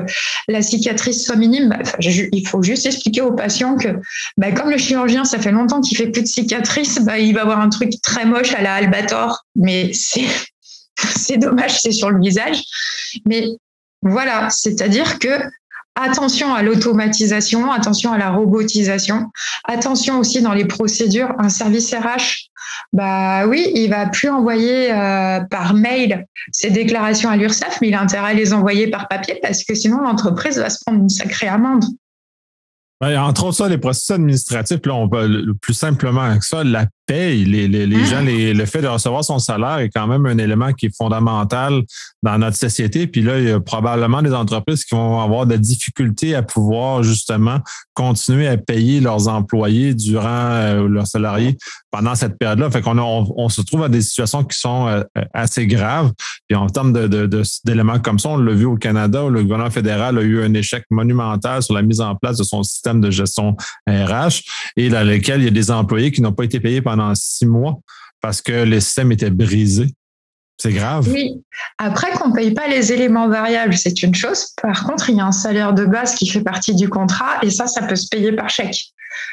la 0.49 0.61
cicatrice 0.61 1.25
soit 1.25 1.37
minime. 1.37 1.69
Bah, 1.69 1.79
il 1.99 2.47
faut 2.47 2.61
juste 2.61 2.85
expliquer 2.85 3.21
aux 3.21 3.31
patients 3.31 3.77
que 3.77 3.89
bah, 4.37 4.51
comme 4.51 4.69
le 4.69 4.77
chirurgien 4.77 5.23
ça 5.23 5.39
fait 5.39 5.53
longtemps 5.53 5.79
qu'il 5.79 5.97
fait 5.97 6.11
plus 6.11 6.23
de 6.23 6.27
cicatrices, 6.27 6.99
bah, 6.99 7.17
il 7.17 7.33
va 7.33 7.43
avoir 7.43 7.61
un 7.61 7.69
truc 7.69 7.91
très 8.01 8.25
moche 8.25 8.53
à 8.55 8.61
la 8.61 8.75
Albator, 8.75 9.45
mais 9.55 9.91
c'est 9.93 10.27
c'est 11.15 11.37
dommage, 11.37 11.81
c'est 11.81 11.91
sur 11.91 12.09
le 12.09 12.19
visage. 12.19 12.63
Mais 13.25 13.45
voilà, 14.01 14.49
c'est-à-dire 14.49 15.19
que 15.19 15.29
attention 15.95 16.53
à 16.53 16.63
l'automatisation, 16.63 17.71
attention 17.71 18.13
à 18.13 18.17
la 18.17 18.31
robotisation, 18.31 19.29
attention 19.65 20.19
aussi 20.19 20.41
dans 20.41 20.53
les 20.53 20.65
procédures. 20.65 21.33
Un 21.37 21.49
service 21.49 21.93
RH, 21.93 22.49
bah 22.93 23.45
oui, 23.47 23.71
il 23.75 23.89
va 23.89 24.07
plus 24.07 24.29
envoyer 24.29 24.91
euh, 24.91 25.41
par 25.41 25.73
mail 25.73 26.25
ses 26.51 26.71
déclarations 26.71 27.29
à 27.29 27.37
l'URSSAF, 27.37 27.79
mais 27.81 27.89
il 27.89 27.93
a 27.93 28.01
intérêt 28.01 28.31
à 28.31 28.33
les 28.33 28.53
envoyer 28.53 28.87
par 28.87 29.07
papier 29.07 29.39
parce 29.41 29.63
que 29.63 29.75
sinon 29.75 29.99
l'entreprise 30.01 30.57
va 30.57 30.69
se 30.69 30.79
prendre 30.85 31.01
une 31.01 31.09
sacrée 31.09 31.47
amende. 31.47 31.83
Entre 33.01 33.45
autres, 33.45 33.57
ça, 33.57 33.67
les 33.67 33.79
processus 33.79 34.11
administratifs, 34.11 34.85
là, 34.85 34.93
on 34.93 35.09
peut, 35.09 35.25
le 35.25 35.55
plus 35.55 35.73
simplement 35.73 36.37
que 36.37 36.45
ça, 36.45 36.63
la 36.63 36.85
les, 37.11 37.67
les, 37.67 37.85
les 37.85 38.05
gens, 38.05 38.21
les, 38.21 38.53
le 38.53 38.65
fait 38.65 38.81
de 38.81 38.87
recevoir 38.87 39.23
son 39.23 39.39
salaire 39.39 39.79
est 39.79 39.89
quand 39.89 40.07
même 40.07 40.25
un 40.25 40.37
élément 40.37 40.73
qui 40.73 40.87
est 40.87 40.95
fondamental 40.95 41.83
dans 42.23 42.37
notre 42.37 42.57
société. 42.57 43.07
Puis 43.07 43.21
là, 43.21 43.39
il 43.39 43.47
y 43.47 43.51
a 43.51 43.59
probablement 43.59 44.21
des 44.21 44.33
entreprises 44.33 44.85
qui 44.85 44.95
vont 44.95 45.19
avoir 45.21 45.45
des 45.45 45.57
difficultés 45.57 46.35
à 46.35 46.43
pouvoir 46.43 47.03
justement 47.03 47.59
continuer 47.93 48.47
à 48.47 48.57
payer 48.57 48.99
leurs 48.99 49.27
employés 49.27 49.93
durant 49.93 50.51
euh, 50.51 50.87
leurs 50.87 51.07
salariés 51.07 51.57
pendant 51.91 52.15
cette 52.15 52.37
période-là. 52.37 52.71
Fait 52.71 52.81
qu'on 52.81 52.97
on, 52.97 53.49
se 53.49 53.61
trouve 53.61 53.83
à 53.83 53.89
des 53.89 54.01
situations 54.01 54.43
qui 54.43 54.57
sont 54.57 54.87
euh, 54.87 55.03
assez 55.33 55.67
graves. 55.67 56.11
Puis 56.47 56.55
en 56.55 56.67
termes 56.67 56.93
de, 56.93 57.27
d'éléments 57.65 57.99
comme 57.99 58.19
ça, 58.19 58.29
on 58.29 58.37
l'a 58.37 58.53
vu 58.53 58.65
au 58.65 58.77
Canada 58.77 59.25
où 59.25 59.29
le 59.29 59.43
gouvernement 59.43 59.71
fédéral 59.71 60.17
a 60.17 60.21
eu 60.21 60.41
un 60.43 60.53
échec 60.53 60.85
monumental 60.89 61.61
sur 61.61 61.73
la 61.73 61.81
mise 61.81 62.01
en 62.01 62.15
place 62.15 62.37
de 62.37 62.43
son 62.43 62.63
système 62.63 63.01
de 63.01 63.11
gestion 63.11 63.55
RH 63.87 64.41
et 64.77 64.89
dans 64.89 65.05
lequel 65.05 65.41
il 65.41 65.45
y 65.45 65.47
a 65.47 65.51
des 65.51 65.71
employés 65.71 66.11
qui 66.11 66.21
n'ont 66.21 66.31
pas 66.31 66.45
été 66.45 66.59
payés 66.59 66.81
pendant 66.81 67.00
six 67.15 67.45
mois 67.45 67.79
parce 68.21 68.41
que 68.41 68.51
le 68.51 68.79
système 68.79 69.11
était 69.11 69.29
brisé. 69.29 69.87
C'est 70.61 70.73
grave. 70.73 71.07
Oui. 71.11 71.41
Après 71.79 72.11
qu'on 72.11 72.29
ne 72.29 72.35
paye 72.35 72.53
pas 72.53 72.67
les 72.67 72.93
éléments 72.93 73.27
variables, 73.27 73.75
c'est 73.75 74.03
une 74.03 74.13
chose. 74.13 74.49
Par 74.61 74.83
contre, 74.83 75.09
il 75.09 75.17
y 75.17 75.19
a 75.19 75.25
un 75.25 75.31
salaire 75.31 75.73
de 75.73 75.85
base 75.85 76.13
qui 76.13 76.27
fait 76.27 76.41
partie 76.41 76.75
du 76.75 76.87
contrat 76.87 77.39
et 77.41 77.49
ça, 77.49 77.65
ça 77.65 77.81
peut 77.81 77.95
se 77.95 78.07
payer 78.07 78.31
par 78.31 78.47
chèque. 78.49 78.77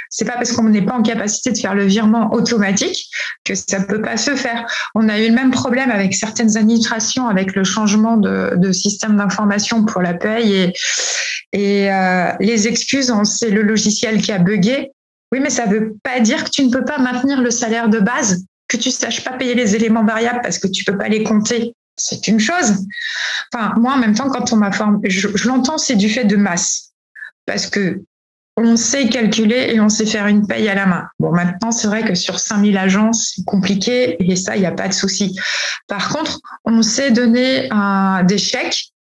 C'est 0.09 0.25
pas 0.25 0.33
parce 0.33 0.53
qu'on 0.53 0.65
n'est 0.65 0.85
pas 0.85 0.95
en 0.95 1.03
capacité 1.03 1.53
de 1.53 1.59
faire 1.59 1.75
le 1.75 1.85
virement 1.85 2.33
automatique 2.33 3.11
que 3.45 3.55
ça 3.55 3.81
peut 3.81 4.01
pas 4.01 4.17
se 4.17 4.35
faire. 4.37 4.65
On 4.95 5.09
a 5.11 5.19
eu 5.19 5.29
le 5.29 5.35
même 5.35 5.51
problème 5.51 5.91
avec 5.91 6.15
certaines 6.15 6.57
administrations 6.57 7.29
avec 7.29 7.55
le 7.55 7.63
changement 7.63 8.17
de, 8.17 8.73
système 8.73 9.17
d'information 9.17 9.85
pour 9.85 10.01
la 10.01 10.15
paye 10.15 10.55
et, 10.55 10.73
et 11.53 11.93
euh, 11.93 12.33
les 12.41 12.69
excuses, 12.69 13.13
c'est 13.25 13.51
le 13.51 13.63
logiciel 13.63 14.23
qui 14.23 14.33
a 14.33 14.39
bugué. 14.39 14.93
Oui, 15.33 15.41
mais 15.41 15.51
ça 15.51 15.67
ne 15.67 15.73
veut 15.73 15.97
pas 16.03 16.21
dire 16.21 16.45
que 16.45 16.51
tu 16.51 16.65
ne 16.65 16.71
peux 16.71 16.85
pas 16.85 16.99
maintenir 16.99 17.41
le 17.43 17.51
salaire 17.51 17.89
de 17.89 17.99
base, 17.99 18.45
que 18.69 18.77
tu 18.77 18.89
ne 18.89 18.95
saches 18.95 19.25
pas 19.25 19.33
payer 19.33 19.55
les 19.55 19.75
éléments 19.75 20.05
variables 20.05 20.41
parce 20.43 20.59
que 20.59 20.69
tu 20.69 20.85
ne 20.87 20.93
peux 20.93 20.99
pas 20.99 21.09
les 21.09 21.23
compter. 21.23 21.75
C'est 21.97 22.29
une 22.29 22.39
chose. 22.39 22.87
Enfin, 23.53 23.75
moi, 23.77 23.95
en 23.95 23.99
même 23.99 24.15
temps, 24.15 24.31
quand 24.31 24.53
on 24.53 24.57
m'a 24.57 24.73
formé, 24.73 25.11
je, 25.11 25.29
l'entends, 25.47 25.79
c'est 25.79 25.97
du 25.97 26.09
fait 26.09 26.25
de 26.25 26.37
masse. 26.37 26.93
Parce 27.45 27.67
que 27.67 28.03
on 28.57 28.77
sait 28.77 29.09
calculer 29.09 29.71
et 29.73 29.81
on 29.81 29.89
sait 29.89 30.07
faire 30.07 30.27
une 30.27 30.47
paye 30.47 30.69
à 30.69 30.75
la 30.75 30.87
main. 30.87 31.09
Bon, 31.21 31.31
maintenant, 31.31 31.71
c'est 31.71 31.87
vrai 31.87 32.05
que 32.05 32.15
sur 32.15 32.41
5000 32.41 32.77
agents, 32.77 33.13
c'est 33.13 33.45
compliqué 33.45 34.17
et 34.19 34.37
ça, 34.37 34.57
il 34.57 34.61
n'y 34.61 34.67
a 34.67 34.73
pas 34.73 34.89
de 34.89 34.93
souci. 34.93 35.39
Par 35.87 36.09
contre, 36.09 36.41
on 36.65 36.83
sait 36.83 37.13
donner 37.13 37.69
un, 37.71 38.25
des 38.25 38.39
chèques 38.39 38.93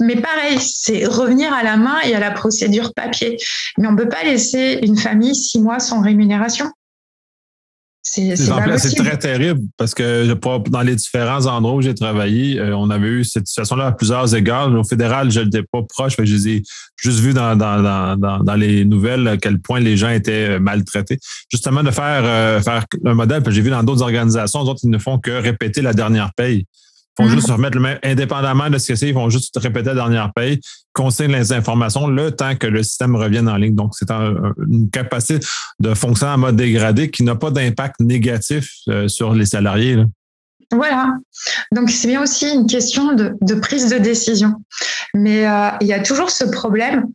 mais 0.00 0.16
pareil, 0.16 0.58
c'est 0.60 1.06
revenir 1.06 1.52
à 1.52 1.62
la 1.62 1.76
main 1.76 1.98
et 2.04 2.14
à 2.14 2.20
la 2.20 2.30
procédure 2.30 2.92
papier. 2.94 3.36
Mais 3.78 3.86
on 3.88 3.92
ne 3.92 3.96
peut 3.96 4.08
pas 4.08 4.24
laisser 4.24 4.78
une 4.82 4.96
famille 4.96 5.34
six 5.34 5.60
mois 5.60 5.78
sans 5.78 6.00
rémunération. 6.00 6.70
C'est 8.08 8.94
très 8.94 9.18
terrible 9.18 9.62
parce 9.76 9.92
que 9.92 10.32
dans 10.70 10.82
les 10.82 10.94
différents 10.94 11.44
endroits 11.46 11.74
où 11.74 11.82
j'ai 11.82 11.94
travaillé, 11.94 12.58
euh, 12.58 12.76
on 12.76 12.88
avait 12.88 13.08
eu 13.08 13.24
cette 13.24 13.48
situation-là 13.48 13.86
à 13.86 13.92
plusieurs 13.92 14.32
égards. 14.34 14.72
Au 14.72 14.84
fédéral, 14.84 15.30
je 15.30 15.40
n'étais 15.40 15.62
pas 15.64 15.82
proche, 15.82 16.16
mais 16.18 16.24
je 16.24 16.36
les 16.36 16.48
ai 16.48 16.62
juste 16.96 17.18
vus 17.18 17.34
dans, 17.34 17.56
dans, 17.56 17.82
dans, 18.16 18.38
dans, 18.38 18.54
les 18.54 18.84
nouvelles 18.84 19.26
à 19.26 19.36
quel 19.36 19.58
point 19.58 19.80
les 19.80 19.96
gens 19.96 20.08
étaient 20.08 20.50
euh, 20.50 20.60
maltraités. 20.60 21.18
Justement, 21.50 21.82
de 21.82 21.90
faire, 21.90 22.22
euh, 22.24 22.60
faire 22.60 22.86
un 23.04 23.14
modèle, 23.14 23.42
j'ai 23.48 23.60
vu 23.60 23.70
dans 23.70 23.82
d'autres 23.82 24.02
organisations, 24.02 24.64
d'autres, 24.64 24.80
ils 24.84 24.90
ne 24.90 24.98
font 24.98 25.18
que 25.18 25.32
répéter 25.32 25.82
la 25.82 25.92
dernière 25.92 26.32
paye. 26.34 26.64
Ils 27.18 27.24
vont 27.24 27.30
mm-hmm. 27.30 27.34
juste 27.34 27.46
se 27.46 27.52
remettre 27.52 27.76
le 27.76 27.82
même, 27.82 27.98
indépendamment 28.02 28.68
de 28.68 28.78
ce 28.78 28.88
que 28.88 28.94
c'est, 28.94 29.08
ils 29.08 29.14
vont 29.14 29.30
juste 29.30 29.56
répéter 29.56 29.88
la 29.88 29.94
dernière 29.94 30.32
paye, 30.34 30.60
consignent 30.92 31.32
les 31.32 31.52
informations 31.52 32.06
le 32.06 32.30
temps 32.30 32.54
que 32.56 32.66
le 32.66 32.82
système 32.82 33.16
revienne 33.16 33.48
en 33.48 33.56
ligne. 33.56 33.74
Donc, 33.74 33.92
c'est 33.94 34.10
une 34.10 34.90
capacité 34.90 35.44
de 35.80 35.94
fonctionner 35.94 36.32
en 36.32 36.38
mode 36.38 36.56
dégradé 36.56 37.10
qui 37.10 37.22
n'a 37.22 37.34
pas 37.34 37.50
d'impact 37.50 38.00
négatif 38.00 38.70
euh, 38.88 39.08
sur 39.08 39.32
les 39.32 39.46
salariés. 39.46 39.96
Voilà. 40.72 41.14
Donc, 41.72 41.90
c'est 41.90 42.08
bien 42.08 42.22
aussi 42.22 42.48
une 42.52 42.66
question 42.66 43.12
de, 43.12 43.54
prise 43.54 43.88
de 43.88 43.98
décision. 43.98 44.54
Mais 45.14 45.46
euh, 45.46 45.70
il 45.80 45.86
y 45.86 45.92
a 45.92 46.00
toujours 46.00 46.30
ce 46.30 46.44
problème 46.44 47.06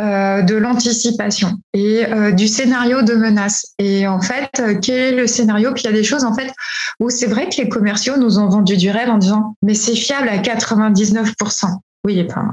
euh, 0.00 0.42
de 0.42 0.54
l'anticipation 0.56 1.52
et 1.72 2.04
euh, 2.04 2.32
du 2.32 2.48
scénario 2.48 3.02
de 3.02 3.14
menace. 3.14 3.74
Et 3.78 4.06
en 4.06 4.20
fait, 4.20 4.50
quel 4.82 4.94
est 4.94 5.16
le 5.16 5.26
scénario? 5.26 5.72
Puis 5.72 5.84
il 5.84 5.86
y 5.86 5.88
a 5.90 5.92
des 5.92 6.04
choses 6.04 6.24
en 6.24 6.34
fait 6.34 6.52
où 7.00 7.08
c'est 7.08 7.26
vrai 7.26 7.48
que 7.48 7.56
les 7.56 7.68
commerciaux 7.68 8.18
nous 8.18 8.38
ont 8.38 8.48
vendu 8.48 8.76
du 8.76 8.90
rêve 8.90 9.08
en 9.08 9.18
disant 9.18 9.56
mais 9.62 9.74
c'est 9.74 9.94
fiable 9.94 10.28
à 10.28 10.36
99%. 10.38 11.78
Oui, 12.04 12.26
enfin, 12.28 12.52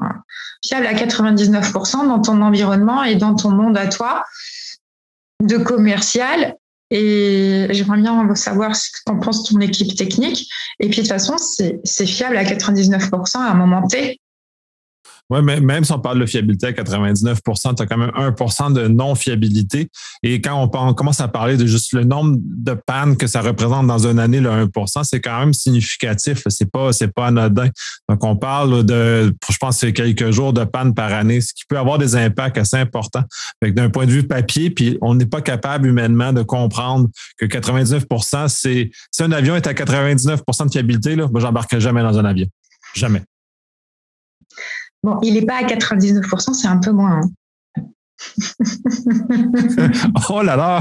fiable 0.66 0.88
à 0.88 0.94
99% 0.94 2.08
dans 2.08 2.22
ton 2.22 2.42
environnement 2.42 3.04
et 3.04 3.16
dans 3.16 3.36
ton 3.36 3.52
monde 3.52 3.78
à 3.78 3.88
toi 3.88 4.24
de 5.42 5.58
commercial. 5.58 6.56
Et 6.92 7.68
j'aimerais 7.72 7.98
bien 7.98 8.36
savoir 8.36 8.75
ce 8.75 8.90
qu'en 9.06 9.20
pense 9.20 9.50
ton 9.50 9.60
équipe 9.60 9.96
technique. 9.96 10.48
Et 10.80 10.90
puis 10.90 10.98
de 10.98 11.02
toute 11.02 11.08
façon, 11.08 11.36
c'est 11.38 12.06
fiable 12.06 12.38
à 12.38 12.44
99% 12.44 13.38
à 13.38 13.52
un 13.52 13.54
moment 13.56 13.88
T. 13.88 14.20
Oui, 15.30 15.39
mais 15.42 15.62
même 15.62 15.84
si 15.86 15.92
on 15.92 16.00
parle 16.00 16.20
de 16.20 16.25
fiabilité 16.25 16.68
à 16.68 16.74
99 16.74 17.39
tu 17.44 17.51
as 17.82 17.86
quand 17.86 17.98
même 17.98 18.12
1% 18.12 18.74
de 18.74 18.88
non-fiabilité. 18.88 19.89
Et 20.22 20.42
quand 20.42 20.70
on, 20.74 20.94
commence 20.94 21.22
à 21.22 21.27
parler 21.27 21.56
de 21.56 21.65
juste 21.65 21.94
le 21.94 22.03
nombre 22.03 22.38
de 22.39 22.74
pannes 22.74 23.15
que 23.15 23.25
ça 23.25 23.42
représente 23.42 23.88
dans 23.88 24.06
une 24.06 24.20
année, 24.20 24.42
le 24.42 24.50
1% 24.50 25.03
c'est 25.03 25.22
quand 25.22 25.39
même 25.39 25.53
significatif. 25.53 26.44
C'est 26.50 26.70
pas, 26.70 26.89
pas 27.15 27.27
anodin. 27.27 27.70
Donc, 28.10 28.24
on 28.24 28.36
parle 28.36 28.84
de, 28.86 29.34
je 29.50 29.58
pense, 29.58 29.80
quelques 29.80 30.32
jours 30.32 30.51
de 30.51 30.65
panne 30.65 30.94
par 30.94 31.13
année, 31.13 31.39
ce 31.39 31.53
qui 31.53 31.63
peut 31.68 31.77
avoir 31.77 31.98
des 31.98 32.15
impacts 32.15 32.58
assez 32.58 32.77
importants. 32.77 33.24
D'un 33.62 33.89
point 33.89 34.06
de 34.06 34.12
vue 34.12 34.24
papier, 34.24 34.70
puis 34.70 34.98
on 35.01 35.15
n'est 35.15 35.25
pas 35.25 35.42
capable 35.42 35.88
humainement 35.88 36.34
de 36.34 36.42
comprendre 36.42 37.08
que 37.38 37.46
99% 37.46 38.50
c'est, 38.50 38.92
si 39.12 39.24
un 39.24 39.32
avion 39.32 39.56
est 39.56 39.68
à 39.68 39.74
99% 39.74 40.65
de 40.68 40.72
fiabilité, 40.72 41.15
là, 41.15 41.27
moi, 41.32 41.39
j'embarquerai 41.39 41.80
jamais 41.80 42.01
dans 42.01 42.18
un 42.20 42.25
avion. 42.25 42.48
Jamais. 42.94 43.22
Bon, 45.04 45.20
il 45.22 45.34
n'est 45.34 45.46
pas 45.46 45.58
à 45.58 45.64
99%, 45.64 46.54
c'est 46.54 46.68
un 46.68 46.78
peu 46.78 46.92
moins. 46.92 47.22
Hein. 47.22 47.30
oh 50.30 50.42
là 50.42 50.56
là 50.56 50.80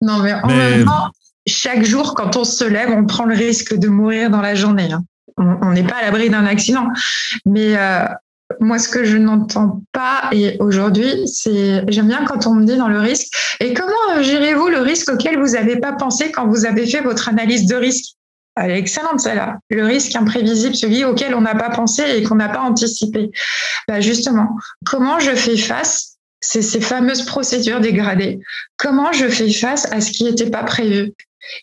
Non, 0.00 0.22
mais 0.22 0.32
en 0.32 0.46
même 0.46 0.84
temps, 0.86 1.10
chaque 1.46 1.84
jour, 1.84 2.14
quand 2.14 2.36
on 2.36 2.44
se 2.44 2.64
lève, 2.64 2.90
on 2.90 3.04
prend 3.04 3.24
le 3.24 3.34
risque 3.34 3.74
de 3.74 3.88
mourir 3.88 4.30
dans 4.30 4.40
la 4.40 4.54
journée. 4.54 4.90
Hein. 4.92 5.04
On 5.36 5.72
n'est 5.72 5.86
pas 5.86 5.96
à 5.96 6.02
l'abri 6.02 6.30
d'un 6.30 6.46
accident. 6.46 6.86
Mais 7.44 7.76
euh, 7.76 8.06
moi, 8.60 8.78
ce 8.78 8.88
que 8.88 9.04
je 9.04 9.16
n'entends 9.16 9.82
pas, 9.92 10.28
et 10.32 10.56
aujourd'hui, 10.60 11.28
c'est 11.28 11.84
j'aime 11.88 12.08
bien 12.08 12.24
quand 12.24 12.46
on 12.46 12.54
me 12.54 12.64
dit 12.64 12.76
dans 12.76 12.88
le 12.88 13.00
risque, 13.00 13.28
et 13.60 13.74
comment 13.74 14.22
gérez-vous 14.22 14.68
le 14.68 14.80
risque 14.80 15.10
auquel 15.12 15.38
vous 15.38 15.52
n'avez 15.52 15.76
pas 15.76 15.92
pensé 15.92 16.30
quand 16.30 16.46
vous 16.46 16.64
avez 16.66 16.86
fait 16.86 17.00
votre 17.00 17.28
analyse 17.28 17.66
de 17.66 17.76
risque? 17.76 18.16
Elle 18.56 18.72
est 18.72 18.78
excellente 18.78 19.20
celle-là. 19.20 19.58
Le 19.70 19.84
risque 19.84 20.14
imprévisible, 20.16 20.74
celui 20.74 21.04
auquel 21.04 21.34
on 21.34 21.40
n'a 21.40 21.54
pas 21.54 21.70
pensé 21.70 22.02
et 22.16 22.22
qu'on 22.22 22.34
n'a 22.34 22.48
pas 22.48 22.60
anticipé. 22.60 23.30
Bah 23.88 24.00
justement, 24.00 24.56
comment 24.84 25.18
je 25.18 25.34
fais 25.34 25.56
face 25.56 26.16
C'est 26.40 26.62
ces 26.62 26.80
fameuses 26.80 27.24
procédures 27.24 27.80
dégradées? 27.80 28.40
Comment 28.76 29.12
je 29.12 29.28
fais 29.28 29.50
face 29.52 29.90
à 29.92 30.00
ce 30.00 30.10
qui 30.10 30.24
n'était 30.24 30.50
pas 30.50 30.64
prévu? 30.64 31.12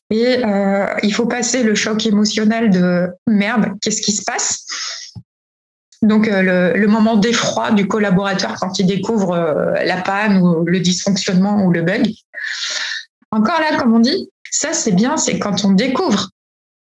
Et 0.09 0.43
euh, 0.43 0.87
il 1.03 1.13
faut 1.13 1.27
passer 1.27 1.63
le 1.63 1.75
choc 1.75 2.05
émotionnel 2.05 2.69
de 2.69 3.07
merde, 3.27 3.73
qu'est-ce 3.81 4.01
qui 4.01 4.11
se 4.11 4.23
passe? 4.23 4.65
Donc 6.01 6.27
euh, 6.27 6.73
le, 6.73 6.87
moment 6.87 7.15
d'effroi 7.15 7.71
du 7.71 7.87
collaborateur 7.87 8.55
quand 8.59 8.77
il 8.79 8.85
découvre 8.85 9.33
euh, 9.33 9.73
la 9.83 10.01
panne 10.01 10.37
ou 10.41 10.63
le 10.63 10.79
dysfonctionnement 10.79 11.63
ou 11.63 11.71
le 11.71 11.81
bug. 11.81 12.11
Encore 13.31 13.59
là, 13.59 13.77
comme 13.77 13.93
on 13.93 13.99
dit, 13.99 14.29
ça 14.51 14.73
c'est 14.73 14.91
bien, 14.91 15.17
c'est 15.17 15.39
quand 15.39 15.65
on 15.65 15.71
découvre 15.71 16.29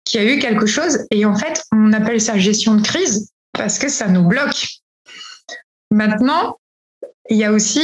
qu'il 0.08 0.22
y 0.22 0.26
a 0.26 0.32
eu 0.32 0.38
quelque 0.38 0.66
chose. 0.66 1.06
Et 1.10 1.24
en 1.24 1.36
fait, 1.36 1.62
on 1.72 1.92
appelle 1.92 2.20
ça 2.20 2.38
gestion 2.38 2.74
de 2.74 2.82
crise 2.82 3.30
parce 3.52 3.78
que 3.78 3.88
ça 3.88 4.08
nous 4.08 4.26
bloque. 4.26 4.66
Maintenant, 5.90 6.58
il 7.30 7.36
y 7.36 7.44
a 7.44 7.52
aussi 7.52 7.82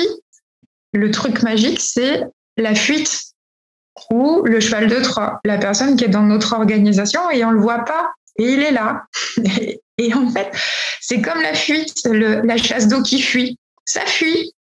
le 0.93 1.11
truc 1.11 1.43
magique, 1.43 1.81
c'est 1.81 2.25
la 2.57 2.75
fuite 2.75 3.21
ou 4.11 4.43
le 4.45 4.61
cheval 4.61 4.89
de 4.89 5.01
Troie, 5.01 5.41
la 5.45 5.59
personne 5.59 5.97
qui 5.97 6.05
est 6.05 6.09
dans 6.09 6.23
notre 6.23 6.55
organisation 6.55 7.31
et 7.31 7.45
on 7.45 7.51
ne 7.51 7.57
le 7.57 7.61
voit 7.61 7.85
pas 7.85 8.11
et 8.39 8.53
il 8.53 8.63
est 8.63 8.73
là. 8.73 9.05
Et, 9.97 10.13
en 10.13 10.29
fait, 10.29 10.51
c'est 11.01 11.23
comme 11.23 11.41
la 11.41 11.55
fuite, 11.55 11.95
la 12.05 12.57
chasse 12.57 12.89
d'eau 12.89 13.01
qui 13.01 13.23
fuit. 13.23 13.57
Ça 13.85 14.01
fuit, 14.07 14.53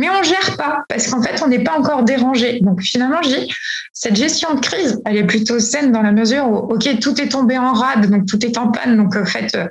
mais 0.00 0.08
on 0.08 0.22
gère 0.22 0.56
pas 0.56 0.82
parce 0.88 1.08
qu'en 1.08 1.22
fait, 1.22 1.42
on 1.42 1.48
n'est 1.48 1.62
pas 1.62 1.78
encore 1.78 2.04
dérangé. 2.04 2.60
Donc 2.62 2.80
finalement, 2.80 3.20
je 3.22 3.28
dis, 3.28 3.52
cette 3.92 4.16
gestion 4.16 4.54
de 4.54 4.60
crise, 4.60 4.98
elle 5.04 5.18
est 5.18 5.26
plutôt 5.26 5.60
saine 5.60 5.92
dans 5.92 6.00
la 6.00 6.12
mesure 6.12 6.48
où, 6.48 6.56
ok, 6.72 6.98
tout 7.00 7.20
est 7.20 7.28
tombé 7.28 7.58
en 7.58 7.74
rade, 7.74 8.10
donc 8.10 8.24
tout 8.24 8.42
est 8.44 8.56
en 8.56 8.70
panne, 8.70 8.96
donc 8.96 9.14
en 9.14 9.26
fait, 9.26 9.54
euh, 9.54 9.68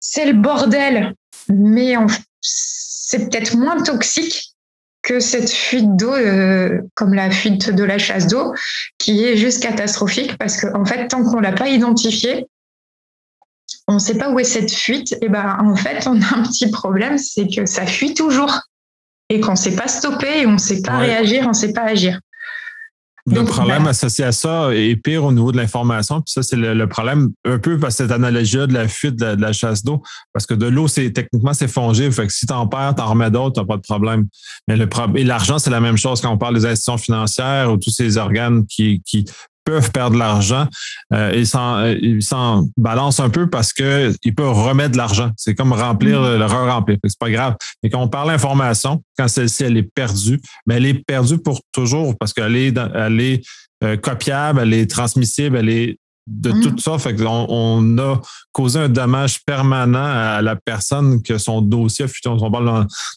c'est 0.00 0.26
le 0.26 0.32
bordel, 0.32 1.14
mais 1.48 1.94
c'est 2.40 3.30
peut-être 3.30 3.56
moins 3.56 3.80
toxique 3.80 4.56
que 5.02 5.20
cette 5.20 5.50
fuite 5.50 5.94
d'eau, 5.94 6.12
euh, 6.12 6.80
comme 6.94 7.14
la 7.14 7.30
fuite 7.30 7.70
de 7.70 7.84
la 7.84 7.98
chasse 7.98 8.26
d'eau, 8.26 8.52
qui 8.98 9.24
est 9.24 9.36
juste 9.36 9.62
catastrophique 9.62 10.36
parce 10.36 10.60
qu'en 10.60 10.82
en 10.82 10.84
fait, 10.84 11.06
tant 11.06 11.22
qu'on 11.22 11.38
l'a 11.38 11.52
pas 11.52 11.68
identifiée, 11.68 12.48
on 13.86 13.94
ne 13.94 13.98
sait 14.00 14.18
pas 14.18 14.30
où 14.30 14.40
est 14.40 14.44
cette 14.44 14.72
fuite, 14.72 15.16
et 15.22 15.28
ben 15.28 15.58
en 15.60 15.76
fait, 15.76 16.08
on 16.08 16.20
a 16.20 16.34
un 16.34 16.42
petit 16.42 16.70
problème, 16.72 17.18
c'est 17.18 17.46
que 17.46 17.66
ça 17.66 17.86
fuit 17.86 18.14
toujours 18.14 18.60
et 19.30 19.40
qu'on 19.40 19.52
ne 19.52 19.56
sait 19.56 19.76
pas 19.76 19.88
stopper 19.88 20.40
et 20.42 20.46
on 20.46 20.52
ne 20.52 20.58
sait 20.58 20.82
pas 20.82 20.98
réagir, 20.98 21.44
on 21.44 21.50
ne 21.50 21.54
sait 21.54 21.72
pas 21.72 21.84
agir. 21.84 22.20
Le 23.26 23.44
problème 23.44 23.84
ben, 23.84 23.90
associé 23.90 24.24
à 24.24 24.32
ça 24.32 24.74
est 24.74 24.96
pire 24.96 25.24
au 25.24 25.32
niveau 25.32 25.52
de 25.52 25.56
l'information. 25.56 26.20
Puis 26.20 26.32
ça, 26.32 26.42
c'est 26.42 26.56
le, 26.56 26.86
problème 26.88 27.30
un 27.44 27.58
peu 27.58 27.78
parce 27.78 27.96
cette 27.96 28.10
analogie 28.10 28.66
de 28.66 28.72
la 28.72 28.88
fuite 28.88 29.16
de 29.16 29.40
la, 29.40 29.52
chasse 29.52 29.84
d'eau. 29.84 30.02
Parce 30.32 30.46
que 30.46 30.54
de 30.54 30.66
l'eau, 30.66 30.88
c'est 30.88 31.10
techniquement, 31.12 31.52
c'est 31.52 31.68
fongé. 31.68 32.10
Fait 32.10 32.26
que 32.26 32.32
si 32.32 32.46
tu 32.46 32.52
en 32.52 32.66
perds, 32.66 32.94
tu 32.96 33.02
en 33.02 33.10
remets 33.10 33.30
d'autres, 33.30 33.60
tu 33.60 33.66
pas 33.66 33.76
de 33.76 33.82
problème. 33.82 34.26
Mais 34.66 34.76
le 34.76 34.88
et 35.14 35.24
l'argent, 35.24 35.58
c'est 35.58 35.70
la 35.70 35.80
même 35.80 35.98
chose 35.98 36.20
quand 36.20 36.30
on 36.30 36.38
parle 36.38 36.54
des 36.54 36.66
institutions 36.66 36.98
financières 36.98 37.70
ou 37.70 37.76
tous 37.76 37.90
ces 37.90 38.16
organes 38.16 38.66
qui, 38.66 39.02
qui 39.04 39.26
peuvent 39.64 39.90
perdre 39.90 40.14
de 40.14 40.18
l'argent, 40.18 40.66
euh, 41.12 41.32
ils 41.34 42.22
s'en 42.22 42.66
balancent 42.76 43.20
un 43.20 43.30
peu 43.30 43.48
parce 43.48 43.72
qu'ils 43.72 44.34
peuvent 44.36 44.52
remettre 44.52 44.92
de 44.92 44.96
l'argent. 44.96 45.30
C'est 45.36 45.54
comme 45.54 45.72
remplir 45.72 46.20
mm. 46.20 46.38
le, 46.38 46.46
re-remplir. 46.46 46.98
C'est 47.04 47.18
pas 47.18 47.30
grave. 47.30 47.56
Mais 47.82 47.90
quand 47.90 48.02
on 48.02 48.08
parle 48.08 48.28
d'information, 48.28 49.02
quand 49.18 49.28
celle-ci 49.28 49.64
elle 49.64 49.76
est 49.76 49.82
perdue, 49.94 50.40
mais 50.66 50.76
elle 50.76 50.86
est 50.86 51.04
perdue 51.04 51.38
pour 51.38 51.60
toujours 51.72 52.16
parce 52.18 52.32
qu'elle 52.32 52.56
est, 52.56 52.76
elle 52.94 53.20
est 53.20 53.42
euh, 53.84 53.96
copiable, 53.96 54.60
elle 54.60 54.74
est 54.74 54.90
transmissible, 54.90 55.56
elle 55.56 55.68
est 55.68 55.98
de 56.26 56.52
mm. 56.52 56.60
tout 56.62 56.78
ça. 56.78 56.98
Fait 56.98 57.16
on 57.26 57.98
a 57.98 58.20
causé 58.52 58.78
un 58.78 58.88
dommage 58.88 59.44
permanent 59.44 60.04
à 60.04 60.42
la 60.42 60.56
personne 60.56 61.22
que 61.22 61.38
son 61.38 61.60
dossier 61.60 62.04
a 62.04 62.08
fuité. 62.08 62.28
On 62.28 62.50
parle 62.50 62.66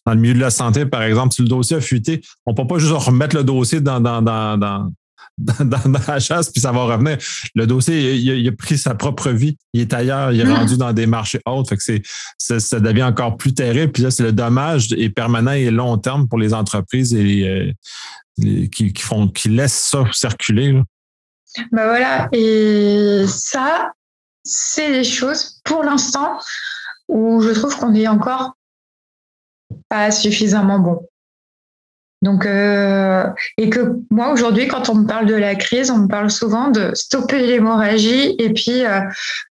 dans, 0.06 0.14
le 0.14 0.20
milieu 0.20 0.34
de 0.34 0.40
la 0.40 0.50
santé, 0.50 0.86
par 0.86 1.04
exemple, 1.04 1.34
si 1.34 1.42
le 1.42 1.48
dossier 1.48 1.78
a 1.78 1.82
fuité, 1.82 2.22
on 2.46 2.52
ne 2.52 2.56
peut 2.56 2.68
pas 2.68 2.80
juste 2.80 2.94
remettre 2.94 3.36
le 3.36 3.44
dossier 3.44 3.82
dans, 3.82 4.00
dans, 4.00 4.22
dans, 4.22 4.92
dans, 5.38 5.82
la 6.08 6.20
chasse, 6.20 6.50
puis 6.50 6.62
ça 6.62 6.72
va 6.72 6.84
revenir. 6.84 7.18
Le 7.56 7.66
dossier, 7.66 8.16
il, 8.16 8.48
a 8.48 8.52
pris 8.52 8.78
sa 8.78 8.96
propre 8.96 9.30
vie. 9.30 9.58
Il 9.74 9.82
est 9.82 9.94
ailleurs, 9.94 10.32
il 10.32 10.42
est 10.42 10.46
mm. 10.46 10.54
rendu 10.54 10.78
dans 10.78 10.94
des 10.94 11.06
marchés 11.06 11.42
hauts. 11.46 11.64
Fait 11.66 11.78
que 11.78 11.84
c'est, 11.84 12.60
ça, 12.60 12.80
devient 12.80 13.04
encore 13.04 13.38
plus 13.38 13.54
terrible. 13.54 13.92
Puis 13.92 14.04
là, 14.04 14.12
c'est 14.12 14.24
le 14.24 14.32
dommage 14.32 14.94
est 14.94 15.10
permanent 15.10 15.52
et 15.52 15.72
long 15.72 15.98
terme 15.98 16.28
pour 16.28 16.38
les 16.40 16.54
entreprises 16.54 17.14
et 17.14 17.48
euh, 17.48 18.68
qui, 18.68 18.94
font, 19.00 19.28
qui 19.28 19.50
laissent 19.50 19.90
ça 19.92 20.04
circuler. 20.12 20.80
Ben 21.72 21.86
voilà. 21.86 22.30
Et 22.32 23.26
ça, 23.28 23.92
c'est 24.44 24.92
des 24.92 25.04
choses, 25.04 25.62
pour 25.64 25.84
l'instant, 25.84 26.40
où 27.08 27.42
je 27.42 27.52
trouve 27.52 27.78
qu'on 27.78 27.94
est 27.94 28.08
encore 28.08 28.56
pas 29.90 30.12
suffisamment 30.12 30.80
bon. 30.80 31.08
Donc, 32.24 32.46
euh, 32.46 33.26
et 33.58 33.70
que 33.70 33.98
moi 34.10 34.32
aujourd'hui, 34.32 34.70
quand 34.70 34.90
on 34.90 34.96
me 34.96 35.06
parle 35.06 35.26
de 35.26 35.36
la 35.36 35.56
crise, 35.56 35.92
on 35.92 35.98
me 35.98 36.08
parle 36.08 36.32
souvent 36.32 36.70
de 36.70 36.92
stopper 36.94 37.46
l'hémorragie 37.46 38.36
et 38.40 38.54
puis 38.54 38.86
euh, 38.86 39.02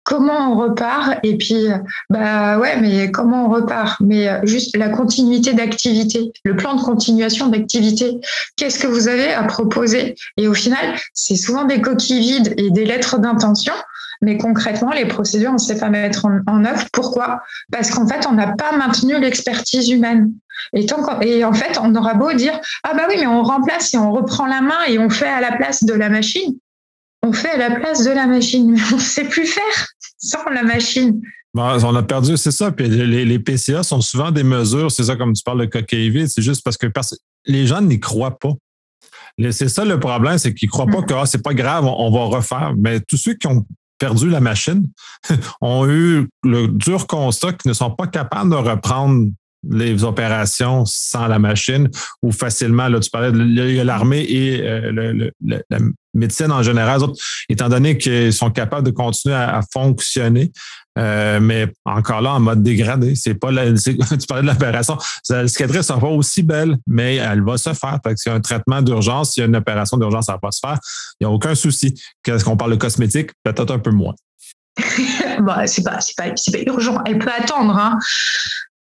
comment 0.04 0.52
on 0.52 0.56
repart. 0.56 1.18
Et 1.24 1.36
puis, 1.36 1.66
euh, 1.66 1.78
bah 2.10 2.58
ouais, 2.58 2.80
mais 2.80 3.10
comment 3.10 3.46
on 3.46 3.50
repart? 3.50 4.00
Mais 4.00 4.28
juste 4.44 4.76
la 4.76 4.88
continuité 4.88 5.52
d'activité, 5.52 6.30
le 6.44 6.54
plan 6.54 6.74
de 6.76 6.80
continuation 6.80 7.48
d'activité. 7.48 8.20
Qu'est-ce 8.56 8.78
que 8.78 8.86
vous 8.86 9.08
avez 9.08 9.32
à 9.32 9.42
proposer? 9.42 10.14
Et 10.36 10.46
au 10.46 10.54
final, 10.54 10.94
c'est 11.12 11.36
souvent 11.36 11.64
des 11.64 11.80
coquilles 11.80 12.20
vides 12.20 12.54
et 12.56 12.70
des 12.70 12.84
lettres 12.84 13.18
d'intention. 13.18 13.74
Mais 14.22 14.36
concrètement, 14.36 14.92
les 14.92 15.06
procédures, 15.06 15.50
on 15.50 15.54
ne 15.54 15.58
sait 15.58 15.78
pas 15.78 15.88
mettre 15.88 16.26
en, 16.26 16.40
en 16.46 16.64
œuvre. 16.64 16.84
Pourquoi? 16.92 17.40
Parce 17.72 17.90
qu'en 17.90 18.06
fait, 18.06 18.26
on 18.28 18.32
n'a 18.32 18.52
pas 18.52 18.76
maintenu 18.76 19.18
l'expertise 19.18 19.88
humaine. 19.88 20.32
Et, 20.74 20.86
tant 20.86 21.20
et 21.20 21.44
en 21.44 21.52
fait, 21.52 21.78
on 21.82 21.94
aura 21.94 22.14
beau 22.14 22.32
dire 22.32 22.58
Ah, 22.82 22.92
bah 22.94 23.04
oui, 23.08 23.16
mais 23.18 23.26
on 23.26 23.42
remplace 23.42 23.94
et 23.94 23.98
on 23.98 24.12
reprend 24.12 24.46
la 24.46 24.60
main 24.60 24.84
et 24.88 24.98
on 24.98 25.08
fait 25.08 25.28
à 25.28 25.40
la 25.40 25.56
place 25.56 25.84
de 25.84 25.94
la 25.94 26.10
machine. 26.10 26.54
On 27.22 27.32
fait 27.32 27.50
à 27.50 27.56
la 27.56 27.78
place 27.78 28.04
de 28.04 28.10
la 28.10 28.26
machine, 28.26 28.70
mais 28.70 28.80
on 28.92 28.96
ne 28.96 29.00
sait 29.00 29.24
plus 29.24 29.46
faire 29.46 29.88
sans 30.18 30.44
la 30.50 30.62
machine. 30.62 31.20
on 31.54 31.96
a 31.96 32.02
perdu, 32.02 32.36
c'est 32.36 32.50
ça. 32.50 32.70
Puis 32.72 32.88
les, 32.88 33.38
PCA 33.38 33.82
sont 33.82 34.00
souvent 34.00 34.30
des 34.30 34.42
mesures, 34.42 34.90
c'est 34.90 35.04
ça, 35.04 35.16
comme 35.16 35.32
tu 35.32 35.42
parles 35.42 35.60
de 35.60 35.66
coquille 35.66 36.10
vide, 36.10 36.28
c'est 36.28 36.42
juste 36.42 36.62
parce 36.62 36.76
que 36.76 36.86
les 37.46 37.66
gens 37.66 37.80
n'y 37.80 38.00
croient 38.00 38.38
pas. 38.38 38.52
C'est 39.50 39.68
ça 39.68 39.84
le 39.84 39.98
problème, 39.98 40.38
c'est 40.38 40.54
qu'ils 40.54 40.68
ne 40.68 40.72
croient 40.72 40.86
pas 40.86 41.00
mm. 41.00 41.06
que 41.06 41.14
ah, 41.14 41.26
c'est 41.26 41.42
pas 41.42 41.54
grave, 41.54 41.86
on, 41.86 42.10
va 42.10 42.36
refaire. 42.36 42.74
Mais 42.76 43.00
tous 43.00 43.16
ceux 43.16 43.34
qui 43.34 43.46
ont 43.46 43.66
perdu 44.00 44.28
la 44.28 44.40
machine 44.40 44.88
ont 45.61 45.87
eu 45.87 46.28
le 46.42 46.66
dur 46.66 47.07
constat 47.07 47.52
qu'ils 47.52 47.69
ne 47.69 47.75
sont 47.75 47.90
pas 47.90 48.09
capables 48.09 48.50
de 48.50 48.57
reprendre 48.57 49.30
les 49.69 50.04
opérations 50.04 50.85
sans 50.87 51.26
la 51.26 51.38
machine 51.38 51.88
ou 52.23 52.33
facilement, 52.33 52.88
là, 52.88 52.99
tu 52.99 53.11
parlais 53.11 53.30
de 53.30 53.83
l'armée 53.83 54.23
et 54.23 54.62
euh, 54.62 55.30
la 55.42 55.78
médecine 56.14 56.50
en 56.50 56.62
général, 56.62 57.00
étant 57.49 57.69
donné 57.69 57.99
qu'ils 57.99 58.33
sont 58.33 58.50
capables 58.50 58.87
de 58.87 58.90
continuer 58.90 59.35
à, 59.35 59.61
fonctionner, 59.73 60.50
euh, 60.99 61.40
mais 61.40 61.73
encore 61.85 62.20
là 62.20 62.35
en 62.35 62.40
mode 62.40 62.62
dégradé. 62.62 63.14
C'est 63.14 63.35
pas 63.35 63.50
la, 63.50 63.73
tu 63.75 64.26
parlais 64.28 64.42
de 64.42 64.49
l'opération. 64.49 64.99
La 65.28 65.47
cicatrice 65.47 65.87
sera 65.87 66.00
pas 66.00 66.09
aussi 66.09 66.42
belle, 66.42 66.78
mais 66.87 67.16
elle 67.16 67.42
va 67.42 67.59
se 67.59 67.73
faire. 67.73 68.00
Parce 68.02 68.23
qu'il 68.23 68.30
y 68.30 68.32
a 68.32 68.37
un 68.37 68.40
traitement 68.40 68.82
d'urgence, 68.82 69.32
s'il 69.32 69.42
y 69.42 69.44
a 69.44 69.47
une 69.47 69.56
opération 69.56 69.97
d'urgence, 69.97 70.26
ça 70.26 70.32
va 70.32 70.38
pas 70.38 70.50
se 70.50 70.61
faire. 70.61 70.78
Il 71.20 71.26
n'y 71.26 71.32
a 71.32 71.35
aucun 71.35 71.54
souci. 71.54 71.94
Qu'est-ce 72.23 72.44
qu'on 72.44 72.56
parle 72.56 72.73
de 72.73 72.76
cosmétique? 72.76 73.30
Peut-être 73.44 73.73
un 73.73 73.78
peu 73.78 73.90
moins. 73.90 74.14
bah, 75.40 75.66
c'est 75.66 75.82
pas, 75.82 75.99
pas, 76.16 76.30
pas, 76.30 76.59
urgent. 76.66 77.02
Elle 77.04 77.18
peut 77.18 77.30
attendre. 77.37 77.76
Hein. 77.76 77.99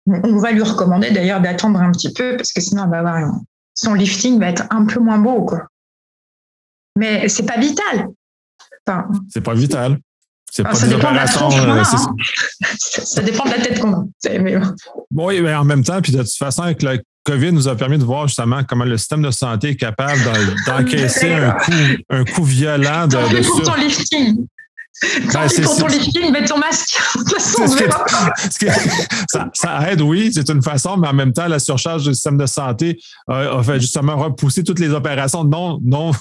On 0.07 0.37
va 0.37 0.51
lui 0.51 0.61
recommander 0.61 1.11
d'ailleurs 1.11 1.41
d'attendre 1.41 1.79
un 1.79 1.91
petit 1.91 2.13
peu 2.13 2.37
parce 2.37 2.51
que 2.51 2.61
sinon, 2.61 2.87
va 2.87 2.99
avoir 2.99 3.31
son 3.75 3.93
lifting 3.93 4.39
va 4.39 4.47
être 4.47 4.63
un 4.69 4.85
peu 4.85 4.99
moins 4.99 5.19
beau. 5.19 5.43
Quoi. 5.43 5.67
Mais 6.97 7.27
c'est 7.27 7.45
pas 7.45 7.59
vital. 7.59 8.07
Enfin, 8.87 9.07
c'est 9.29 9.41
pas 9.41 9.53
vital. 9.53 9.99
C'est 10.55 10.63
pas 10.63 10.73
ça, 10.73 10.87
dépend 10.87 11.11
de 11.11 11.17
la 11.17 11.23
euh, 11.23 11.81
hein. 11.81 11.83
ça, 12.77 13.21
dépend 13.21 13.43
de 13.43 13.49
la 13.49 13.59
tête 13.59 13.77
qu'on 13.77 13.91
a. 13.91 14.05
Bon, 15.11 15.27
oui, 15.27 15.41
mais 15.41 15.53
en 15.53 15.65
même 15.65 15.83
temps, 15.83 16.01
puis 16.01 16.13
de 16.13 16.23
toute 16.23 16.37
façon, 16.37 16.61
avec 16.61 16.81
le 16.81 17.01
COVID 17.25 17.51
nous 17.51 17.67
a 17.67 17.75
permis 17.75 17.97
de 17.97 18.05
voir 18.05 18.29
justement 18.29 18.63
comment 18.63 18.85
le 18.85 18.97
système 18.97 19.21
de 19.21 19.31
santé 19.31 19.71
est 19.71 19.75
capable 19.75 20.21
d'encaisser 20.65 21.33
un 21.33 21.51
coup, 21.51 21.73
un 22.09 22.23
coup 22.23 22.45
violent 22.45 23.05
de, 23.05 23.17
de 23.17 23.45
pour 23.45 23.63
ton 23.63 23.75
lifting. 23.75 24.47
Quand 25.29 25.45
ben, 25.45 25.63
pour 25.65 25.75
ton 25.75 25.87
lifting, 25.87 26.31
mets 26.31 26.45
ton 26.45 26.57
masque. 26.57 27.01
ça, 29.53 29.91
aide, 29.91 29.99
oui, 29.99 30.31
c'est 30.33 30.49
une 30.49 30.63
façon, 30.63 30.95
mais 30.95 31.09
en 31.09 31.13
même 31.13 31.33
temps, 31.33 31.49
la 31.49 31.59
surcharge 31.59 32.05
du 32.05 32.13
système 32.13 32.37
de 32.37 32.45
santé 32.45 32.97
a 33.27 33.61
fait 33.61 33.81
justement 33.81 34.15
repousser 34.15 34.63
toutes 34.63 34.79
les 34.79 34.91
opérations 34.91 35.43
non, 35.43 35.81
non 35.83 36.13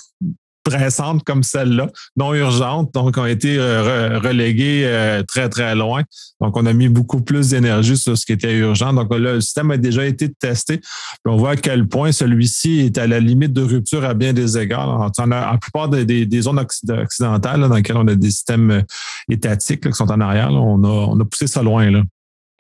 pressantes 0.65 1.23
comme 1.23 1.43
celle-là, 1.43 1.89
non 2.17 2.35
urgentes, 2.35 2.93
donc 2.95 3.17
ont 3.17 3.27
été 3.27 3.57
euh, 3.59 4.19
reléguées 4.19 4.83
euh, 4.85 5.23
très, 5.23 5.49
très 5.49 5.75
loin. 5.75 6.03
Donc, 6.41 6.57
on 6.57 6.67
a 6.67 6.73
mis 6.73 6.89
beaucoup 6.89 7.21
plus 7.21 7.51
d'énergie 7.51 7.97
sur 7.97 8.19
ce 8.19 8.27
qui 8.27 8.33
était 8.33 8.53
urgent. 8.55 8.93
Donc 8.93 9.13
là, 9.13 9.19
le 9.19 9.41
système 9.41 9.71
a 9.71 9.77
déjà 9.77 10.05
été 10.05 10.33
testé. 10.33 10.81
on 11.25 11.37
voit 11.37 11.51
à 11.51 11.57
quel 11.57 11.87
point 11.87 12.11
celui-ci 12.11 12.81
est 12.81 12.99
à 12.99 13.07
la 13.07 13.21
limite 13.21 13.53
de 13.53 13.63
rupture 13.63 14.05
à 14.05 14.15
bien 14.15 14.33
des 14.33 14.59
égards. 14.59 15.11
En, 15.19 15.27
la 15.27 15.59
plupart 15.61 15.89
des, 15.89 16.41
zones 16.41 16.59
occidentales 16.59 17.61
dans 17.61 17.75
lesquelles 17.75 17.97
on 17.97 18.09
a 18.09 18.15
des 18.15 18.31
systèmes 18.31 18.71
euh, 18.71 18.83
étatiques 19.31 19.89
qui 19.89 19.93
sont 19.93 20.11
en 20.11 20.21
arrière, 20.21 20.51
on, 20.51 20.83
a, 20.83 20.89
on 20.89 21.21
a 21.21 21.25
poussé 21.25 21.47
ça 21.47 21.63
loin. 21.63 21.91
Là. 21.91 22.03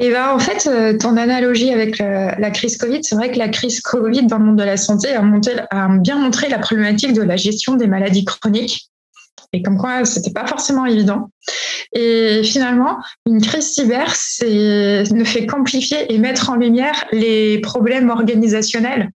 Et 0.01 0.11
ben, 0.11 0.31
en 0.31 0.39
fait, 0.39 0.67
euh, 0.67 0.99
ton 0.99 1.17
analogie 1.17 1.71
avec 1.71 1.99
la 1.99 2.51
crise 2.51 2.77
Covid, 2.77 3.05
c'est 3.05 3.15
vrai 3.15 3.31
que 3.31 3.39
la 3.39 3.49
crise 3.49 3.81
Covid 3.81 4.27
dans 4.27 4.39
le 4.39 4.45
monde 4.45 4.59
de 4.59 4.65
la 4.65 4.77
santé 4.77 5.15
a, 5.15 5.23
a 5.71 5.89
bien 5.99 6.19
montré 6.19 6.49
la 6.49 6.59
problématique 6.59 7.13
de 7.13 7.23
la 7.23 7.37
gestion 7.37 7.75
des 7.77 7.87
maladies 7.87 8.25
chroniques. 8.25 8.91
Et 9.53 9.63
comme 9.63 9.79
quoi, 9.79 10.05
c'était 10.05 10.33
pas 10.33 10.47
forcément 10.47 10.85
évident. 10.85 11.31
Et 11.93 12.43
finalement, 12.43 12.99
une 13.25 13.41
crise 13.41 13.73
cyber 13.73 14.13
ne 14.43 15.25
fait 15.25 15.47
qu'amplifier 15.47 16.13
et 16.13 16.19
mettre 16.19 16.51
en 16.51 16.57
lumière 16.57 17.05
les 17.13 17.61
problèmes 17.61 18.11
organisationnels 18.11 19.11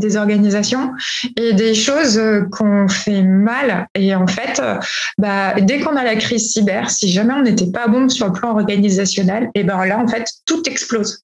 des 0.00 0.16
organisations 0.16 0.92
et 1.36 1.52
des 1.52 1.74
choses 1.74 2.18
euh, 2.18 2.42
qu'on 2.50 2.88
fait 2.88 3.22
mal. 3.22 3.86
Et 3.94 4.14
en 4.14 4.26
fait, 4.26 4.58
euh, 4.60 4.78
bah, 5.18 5.54
dès 5.60 5.80
qu'on 5.80 5.96
a 5.96 6.04
la 6.04 6.16
crise 6.16 6.52
cyber, 6.52 6.90
si 6.90 7.10
jamais 7.10 7.34
on 7.34 7.42
n'était 7.42 7.70
pas 7.70 7.86
bon 7.86 8.08
sur 8.08 8.26
le 8.26 8.32
plan 8.32 8.50
organisationnel, 8.50 9.50
et 9.54 9.64
ben 9.64 9.84
là, 9.84 9.98
en 9.98 10.08
fait, 10.08 10.26
tout 10.46 10.62
explose. 10.68 11.22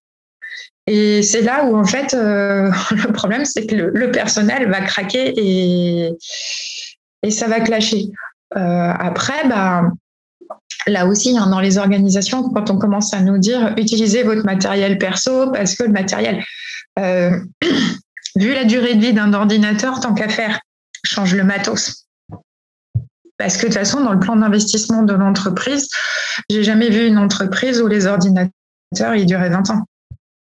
Et 0.86 1.22
c'est 1.22 1.42
là 1.42 1.64
où, 1.64 1.76
en 1.76 1.84
fait, 1.84 2.14
euh, 2.14 2.70
le 2.92 3.12
problème, 3.12 3.44
c'est 3.44 3.66
que 3.66 3.74
le, 3.74 4.10
personnel 4.10 4.70
va 4.70 4.80
craquer 4.82 5.32
et, 5.36 6.12
et 7.22 7.30
ça 7.30 7.48
va 7.48 7.60
clasher. 7.60 8.10
après, 8.54 9.48
bah, 9.48 9.90
là 10.86 11.06
aussi, 11.06 11.36
hein, 11.36 11.48
dans 11.48 11.60
les 11.60 11.78
organisations, 11.78 12.48
quand 12.50 12.70
on 12.70 12.78
commence 12.78 13.12
à 13.12 13.20
nous 13.20 13.38
dire 13.38 13.74
utilisez 13.76 14.22
votre 14.22 14.44
matériel 14.44 14.98
perso 14.98 15.50
parce 15.50 15.74
que 15.74 15.82
le 15.82 15.92
matériel, 15.92 16.44
vu 18.36 18.54
la 18.54 18.64
durée 18.64 18.94
de 18.94 19.00
vie 19.00 19.12
d'un 19.12 19.32
ordinateur, 19.32 20.00
tant 20.00 20.14
qu'à 20.14 20.28
faire, 20.28 20.60
change 21.04 21.34
le 21.34 21.44
matos. 21.44 22.06
Parce 23.38 23.56
que 23.56 23.62
de 23.62 23.66
toute 23.66 23.74
façon, 23.74 24.00
dans 24.00 24.12
le 24.12 24.20
plan 24.20 24.36
d'investissement 24.36 25.02
de 25.02 25.12
l'entreprise, 25.12 25.88
j'ai 26.48 26.64
jamais 26.64 26.88
vu 26.88 27.06
une 27.06 27.18
entreprise 27.18 27.80
où 27.82 27.86
les 27.86 28.06
ordinateurs 28.06 29.14
ils 29.14 29.26
duraient 29.26 29.50
20 29.50 29.70
ans. 29.70 29.84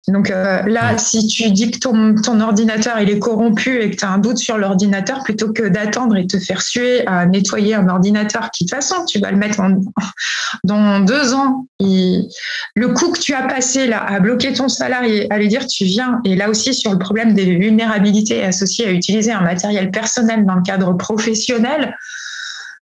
Donc 0.08 0.30
euh, 0.30 0.62
là, 0.62 0.98
si 0.98 1.26
tu 1.26 1.50
dis 1.50 1.70
que 1.72 1.78
ton, 1.80 2.14
ton, 2.14 2.40
ordinateur 2.40 3.00
il 3.00 3.10
est 3.10 3.18
corrompu 3.18 3.82
et 3.82 3.90
que 3.90 3.96
tu 3.96 4.04
as 4.04 4.10
un 4.10 4.18
doute 4.18 4.38
sur 4.38 4.56
l'ordinateur, 4.56 5.24
plutôt 5.24 5.52
que 5.52 5.64
d'attendre 5.64 6.16
et 6.16 6.28
te 6.28 6.38
faire 6.38 6.62
suer 6.62 7.04
à 7.08 7.26
nettoyer 7.26 7.74
un 7.74 7.88
ordinateur 7.88 8.50
qui 8.52 8.64
de 8.64 8.70
toute 8.70 8.76
façon 8.76 9.04
tu 9.04 9.18
vas 9.18 9.32
le 9.32 9.36
mettre 9.36 9.58
en, 9.58 9.80
dans 10.64 11.00
deux 11.00 11.34
ans, 11.34 11.66
le 11.80 12.86
coût 12.88 13.10
que 13.10 13.18
tu 13.18 13.34
as 13.34 13.48
passé 13.48 13.88
là 13.88 14.00
à 14.04 14.20
bloquer 14.20 14.52
ton 14.52 14.68
salarié, 14.68 15.26
à 15.32 15.38
lui 15.38 15.48
dire 15.48 15.66
tu 15.66 15.84
viens, 15.84 16.20
et 16.24 16.36
là 16.36 16.48
aussi 16.50 16.72
sur 16.72 16.92
le 16.92 16.98
problème 16.98 17.34
des 17.34 17.56
vulnérabilités 17.56 18.44
associées 18.44 18.86
à 18.86 18.92
utiliser 18.92 19.32
un 19.32 19.40
matériel 19.40 19.90
personnel 19.90 20.44
dans 20.46 20.54
le 20.54 20.62
cadre 20.62 20.92
professionnel, 20.92 21.96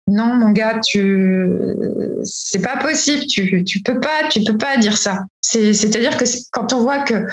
non 0.09 0.33
mon 0.35 0.51
gars 0.51 0.79
tu 0.79 1.47
c'est 2.23 2.61
pas 2.61 2.77
possible. 2.77 3.25
Tu 3.27 3.63
tu 3.63 3.81
peux 3.81 3.99
pas 3.99 4.27
tu 4.29 4.43
peux 4.43 4.57
pas 4.57 4.77
dire 4.77 4.97
ça. 4.97 5.25
C'est 5.41 5.73
c'est 5.73 5.95
à 5.95 5.99
dire 5.99 6.17
que 6.17 6.25
quand 6.51 6.73
on 6.73 6.81
voit 6.81 7.03
que 7.03 7.25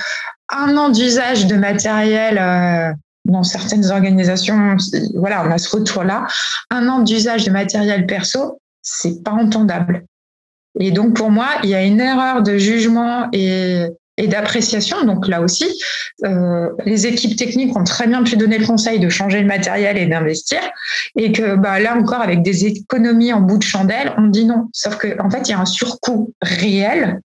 un 0.50 0.76
an 0.76 0.90
d'usage 0.90 1.46
de 1.46 1.56
matériel 1.56 2.38
euh, 2.38 2.92
dans 3.24 3.42
certaines 3.42 3.90
organisations 3.90 4.76
voilà 5.14 5.44
on 5.46 5.50
a 5.50 5.58
ce 5.58 5.74
retour 5.74 6.04
là 6.04 6.26
un 6.70 6.88
an 6.88 7.00
d'usage 7.00 7.44
de 7.44 7.50
matériel 7.50 8.06
perso 8.06 8.60
c'est 8.82 9.22
pas 9.24 9.32
entendable. 9.32 10.04
Et 10.78 10.90
donc 10.90 11.14
pour 11.14 11.30
moi 11.30 11.48
il 11.62 11.70
y 11.70 11.74
a 11.74 11.82
une 11.82 12.00
erreur 12.00 12.42
de 12.42 12.58
jugement 12.58 13.28
et 13.32 13.86
et 14.16 14.28
d'appréciation. 14.28 15.04
Donc 15.04 15.28
là 15.28 15.40
aussi, 15.40 15.66
euh, 16.24 16.70
les 16.84 17.06
équipes 17.06 17.36
techniques 17.36 17.76
ont 17.76 17.84
très 17.84 18.06
bien 18.06 18.22
pu 18.22 18.36
donner 18.36 18.58
le 18.58 18.66
conseil 18.66 18.98
de 18.98 19.08
changer 19.08 19.40
le 19.40 19.46
matériel 19.46 19.98
et 19.98 20.06
d'investir. 20.06 20.60
Et 21.16 21.32
que 21.32 21.56
bah, 21.56 21.80
là 21.80 21.96
encore, 21.96 22.20
avec 22.20 22.42
des 22.42 22.66
économies 22.66 23.32
en 23.32 23.40
bout 23.40 23.58
de 23.58 23.62
chandelle, 23.62 24.12
on 24.18 24.26
dit 24.26 24.44
non. 24.44 24.68
Sauf 24.72 24.96
qu'en 24.96 25.26
en 25.26 25.30
fait, 25.30 25.48
il 25.48 25.50
y 25.50 25.54
a 25.54 25.60
un 25.60 25.66
surcoût 25.66 26.32
réel. 26.42 27.20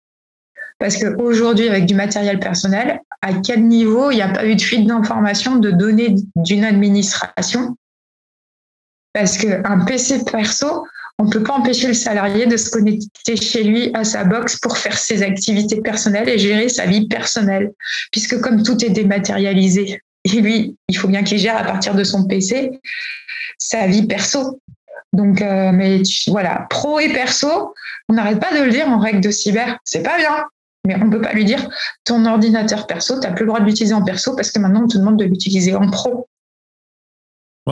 Parce 0.80 0.98
qu'aujourd'hui, 0.98 1.70
avec 1.70 1.86
du 1.86 1.94
matériel 1.94 2.40
personnel, 2.40 3.00
à 3.22 3.34
quel 3.34 3.68
niveau 3.68 4.10
il 4.10 4.16
n'y 4.16 4.24
a 4.24 4.30
pas 4.30 4.46
eu 4.46 4.56
de 4.56 4.62
fuite 4.62 4.88
d'informations, 4.88 5.58
de 5.58 5.70
données 5.70 6.16
d'une 6.36 6.64
administration? 6.64 7.78
Parce 9.14 9.38
qu'un 9.38 9.86
PC 9.86 10.26
perso, 10.26 10.86
on 11.22 11.26
ne 11.26 11.30
peut 11.30 11.44
pas 11.44 11.54
empêcher 11.54 11.88
le 11.88 11.94
salarié 11.94 12.48
de 12.48 12.58
se 12.58 12.72
connecter 12.72 13.36
chez 13.36 13.64
lui 13.64 13.92
à 13.94 14.04
sa 14.04 14.24
box 14.24 14.58
pour 14.60 14.76
faire 14.76 14.98
ses 14.98 15.22
activités 15.22 15.80
personnelles 15.80 16.28
et 16.28 16.40
gérer 16.40 16.68
sa 16.68 16.88
vie 16.88 17.08
personnelle, 17.08 17.72
puisque 18.12 18.42
comme 18.42 18.64
tout 18.64 18.84
est 18.84 18.90
dématérialisé, 18.90 20.02
et 20.24 20.42
lui, 20.42 20.78
il 20.88 20.98
faut 20.98 21.08
bien 21.08 21.24
qu'il 21.24 21.38
gère 21.38 21.58
à 21.58 21.64
partir 21.64 21.94
de 21.94 22.04
son 22.04 22.26
PC 22.26 22.72
sa 23.60 23.86
vie 23.86 24.08
perso. 24.08 24.60
Donc, 25.14 25.44
euh, 25.44 25.72
mais 25.72 26.02
voilà, 26.28 26.66
pro 26.72 27.00
et 27.00 27.10
perso, 27.10 27.76
on 28.10 28.14
n'arrête 28.14 28.40
pas 28.40 28.58
de 28.58 28.64
le 28.64 28.72
dire 28.72 28.90
en 28.90 28.98
règle 28.98 29.22
de 29.22 29.30
cyber, 29.30 29.78
c'est 29.84 30.02
pas 30.02 30.18
bien. 30.18 30.46
Mais 30.88 30.96
on 30.96 31.06
ne 31.06 31.12
peut 31.12 31.22
pas 31.22 31.34
lui 31.34 31.46
dire 31.46 31.70
ton 32.04 32.26
ordinateur 32.26 32.88
perso, 32.88 33.20
tu 33.20 33.28
n'as 33.28 33.34
plus 33.34 33.44
le 33.44 33.50
droit 33.50 33.60
de 33.60 33.66
l'utiliser 33.66 33.94
en 33.94 34.04
perso 34.04 34.36
parce 34.36 34.50
que 34.50 34.58
maintenant 34.58 34.86
on 34.86 34.88
te 34.88 34.98
demande 34.98 35.20
de 35.20 35.26
l'utiliser 35.26 35.76
en 35.76 35.88
pro. 35.88 36.28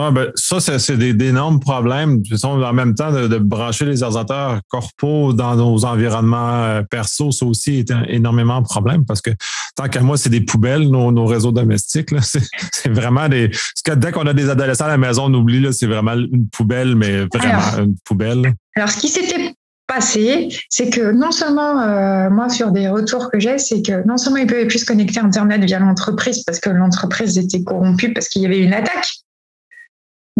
Ouais, 0.00 0.12
ben, 0.12 0.32
ça, 0.34 0.60
c'est 0.60 0.96
d'énormes 0.96 1.60
problèmes. 1.60 2.22
De 2.22 2.46
en 2.46 2.72
même 2.72 2.94
temps, 2.94 3.12
de, 3.12 3.38
brancher 3.38 3.84
les 3.84 4.02
ordinateurs 4.02 4.60
corporels 4.68 5.36
dans 5.36 5.56
nos 5.56 5.84
environnements 5.84 6.64
euh, 6.64 6.82
perso, 6.82 7.32
ça 7.32 7.44
aussi 7.44 7.80
est 7.80 7.92
énormément 8.08 8.60
de 8.60 8.66
problème 8.66 9.04
parce 9.04 9.20
que 9.20 9.30
tant 9.76 9.88
qu'à 9.88 10.00
moi, 10.00 10.16
c'est 10.16 10.30
des 10.30 10.40
poubelles, 10.40 10.88
nos, 10.88 11.26
réseaux 11.26 11.52
domestiques. 11.52 12.10
C'est 12.72 12.90
vraiment 12.90 13.28
des. 13.28 13.50
dès 13.96 14.12
qu'on 14.12 14.26
a 14.26 14.32
des 14.32 14.48
adolescents 14.48 14.86
à 14.86 14.88
la 14.88 14.96
maison, 14.96 15.24
on 15.26 15.34
oublie, 15.34 15.66
c'est 15.72 15.86
vraiment 15.86 16.14
une 16.14 16.48
poubelle, 16.48 16.96
mais 16.96 17.26
vraiment 17.32 17.78
une 17.78 17.96
poubelle. 18.04 18.54
Alors, 18.74 18.88
ce 18.88 18.98
qui 18.98 19.08
s'était 19.08 19.54
passé, 19.86 20.48
c'est 20.68 20.88
que 20.88 21.10
non 21.12 21.32
seulement, 21.32 21.80
euh, 21.80 22.30
moi, 22.30 22.48
sur 22.48 22.70
des 22.70 22.88
retours 22.88 23.30
que 23.30 23.38
j'ai, 23.38 23.58
c'est 23.58 23.82
que 23.82 24.06
non 24.06 24.16
seulement 24.16 24.38
ils 24.38 24.46
pouvaient 24.46 24.66
plus 24.66 24.80
se 24.80 24.86
connecter 24.86 25.20
à 25.20 25.24
Internet 25.24 25.62
via 25.64 25.78
l'entreprise 25.78 26.42
parce 26.44 26.60
que 26.60 26.70
l'entreprise 26.70 27.36
était 27.36 27.62
corrompue 27.62 28.12
parce 28.12 28.28
qu'il 28.28 28.42
y 28.42 28.46
avait 28.46 28.60
une 28.60 28.72
attaque, 28.72 29.08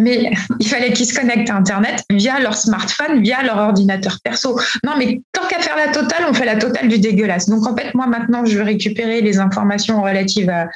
mais 0.01 0.31
il 0.59 0.69
fallait 0.69 0.93
qu'ils 0.93 1.07
se 1.07 1.15
connectent 1.15 1.51
à 1.51 1.57
Internet 1.57 2.05
via 2.11 2.41
leur 2.41 2.55
smartphone, 2.55 3.23
via 3.23 3.43
leur 3.43 3.59
ordinateur 3.59 4.19
perso. 4.23 4.59
Non, 4.85 4.93
mais 4.99 5.21
tant 5.33 5.47
qu'à 5.47 5.61
faire 5.61 5.77
la 5.77 5.89
totale, 5.93 6.25
on 6.29 6.35
fait 6.35 6.45
la 6.45 6.57
totale 6.57 6.89
du 6.89 6.99
dégueulasse. 6.99 7.49
Donc 7.49 7.67
en 7.67 7.77
fait, 7.77 7.95
moi 7.95 8.07
maintenant, 8.07 8.45
je 8.45 8.57
veux 8.57 8.65
récupérer 8.65 9.21
les 9.21 9.39
informations 9.39 10.03
relatives 10.03 10.51
à, 10.51 10.69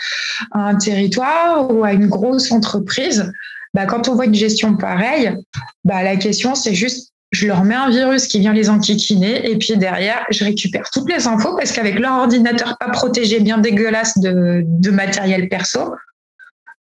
un 0.53 0.77
territoire 0.77 1.71
ou 1.71 1.85
à 1.85 1.93
une 1.93 2.07
grosse 2.07 2.53
entreprise. 2.53 3.33
Bah, 3.73 3.87
quand 3.87 4.09
on 4.09 4.15
voit 4.15 4.27
une 4.27 4.35
gestion 4.35 4.77
pareille, 4.77 5.37
bah, 5.85 6.03
la 6.03 6.17
question 6.17 6.55
c'est 6.55 6.75
juste 6.75 7.11
je 7.33 7.49
leur 7.49 7.65
mets 7.65 7.75
un 7.75 7.91
virus 7.91 8.29
qui 8.29 8.39
vient 8.39 8.53
les 8.53 8.71
enquiquiner 8.71 9.51
et 9.51 9.59
puis 9.59 9.77
derrière, 9.77 10.25
je 10.31 10.45
récupère 10.45 10.89
toutes 10.93 11.11
les 11.11 11.27
infos 11.27 11.57
parce 11.57 11.73
qu'avec 11.73 11.99
leur 11.99 12.13
ordinateur 12.13 12.77
pas 12.79 12.91
protégé, 12.91 13.41
bien 13.41 13.59
dégueulasse 13.59 14.17
de, 14.19 14.63
de 14.65 14.91
matériel 14.93 15.49
perso, 15.49 15.95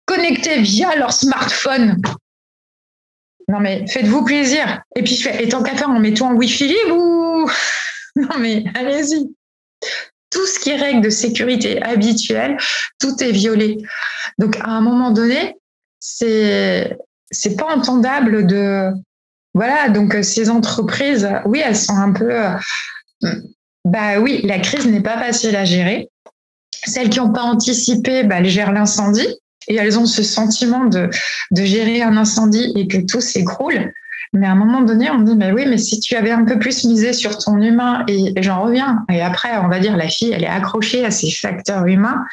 connecté 0.06 0.62
via 0.62 0.96
leur 0.96 1.14
smartphone 1.14 2.02
non, 3.54 3.60
mais 3.60 3.86
faites-vous 3.88 4.24
plaisir. 4.24 4.82
Et 4.96 5.04
puis 5.04 5.16
je 5.16 5.30
fais, 5.30 5.48
tant 5.48 5.62
qu'à 5.62 5.76
faire, 5.76 5.90
en 5.90 6.00
mettant 6.00 6.30
en 6.30 6.34
Wi-Fi 6.34 6.76
ou. 6.92 7.48
Non, 8.16 8.38
mais 8.40 8.64
allez-y. 8.76 9.34
Tout 10.30 10.46
ce 10.46 10.60
qui 10.60 10.70
est 10.70 10.76
règle 10.76 11.02
de 11.02 11.10
sécurité 11.10 11.82
habituelle, 11.82 12.58
tout 13.00 13.24
est 13.24 13.32
violé. 13.32 13.80
Donc, 14.38 14.56
à 14.58 14.70
un 14.70 14.82
moment 14.82 15.10
donné, 15.10 15.56
c'est, 16.00 16.96
c'est 17.32 17.56
pas 17.56 17.76
entendable 17.76 18.46
de. 18.46 18.92
Voilà, 19.56 19.90
donc 19.90 20.16
ces 20.22 20.52
entreprises, 20.52 21.28
oui, 21.46 21.64
elles 21.66 21.76
sont 21.76 21.96
un 21.96 22.12
peu. 22.12 22.32
Bah 23.84 24.20
oui, 24.20 24.42
la 24.44 24.60
crise 24.60 24.86
n'est 24.86 25.02
pas 25.02 25.18
facile 25.18 25.56
à 25.56 25.66
gérer. 25.66 26.10
Celles 26.86 27.10
qui 27.10 27.20
n'ont 27.20 27.34
pas 27.34 27.44
anticipé, 27.44 28.24
bah, 28.24 28.36
elles 28.40 28.50
gèrent 28.50 28.74
l'incendie 28.74 29.28
et 29.68 29.76
elles 29.76 29.98
ont 30.00 30.06
ce 30.06 30.24
sentiment 30.24 30.86
de, 30.86 31.10
de 31.52 31.64
gérer 31.64 32.02
un 32.02 32.18
incendie 32.18 32.72
et 32.76 32.88
que 32.88 32.98
tout 32.98 33.22
s'écroule. 33.22 33.94
Mais 34.34 34.48
à 34.48 34.52
un 34.52 34.56
moment 34.56 34.82
donné, 34.82 35.12
on 35.12 35.20
dit, 35.20 35.36
mais 35.36 35.52
oui, 35.52 35.66
mais 35.68 35.78
si 35.78 36.00
tu 36.00 36.16
avais 36.16 36.32
un 36.32 36.44
peu 36.44 36.58
plus 36.58 36.86
misé 36.86 37.14
sur 37.14 37.38
ton 37.38 37.62
humain, 37.62 38.04
et 38.08 38.34
j'en 38.42 38.64
reviens, 38.64 39.06
et 39.12 39.22
après, 39.22 39.58
on 39.58 39.68
va 39.68 39.80
dire, 39.80 39.96
la 39.96 40.08
fille, 40.08 40.32
elle 40.32 40.44
est 40.44 40.48
accrochée 40.48 41.06
à 41.06 41.12
ses 41.12 41.30
facteurs 41.30 41.86
humains, 41.86 42.26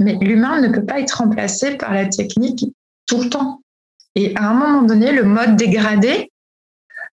mais 0.00 0.18
l'humain 0.20 0.60
ne 0.60 0.68
peut 0.68 0.84
pas 0.84 0.98
être 0.98 1.18
remplacé 1.18 1.76
par 1.76 1.94
la 1.94 2.06
technique 2.06 2.64
tout 3.06 3.22
le 3.22 3.30
temps. 3.30 3.60
Et 4.16 4.34
à 4.34 4.50
un 4.50 4.54
moment 4.54 4.82
donné, 4.82 5.12
le 5.12 5.22
mode 5.22 5.54
dégradé, 5.54 6.32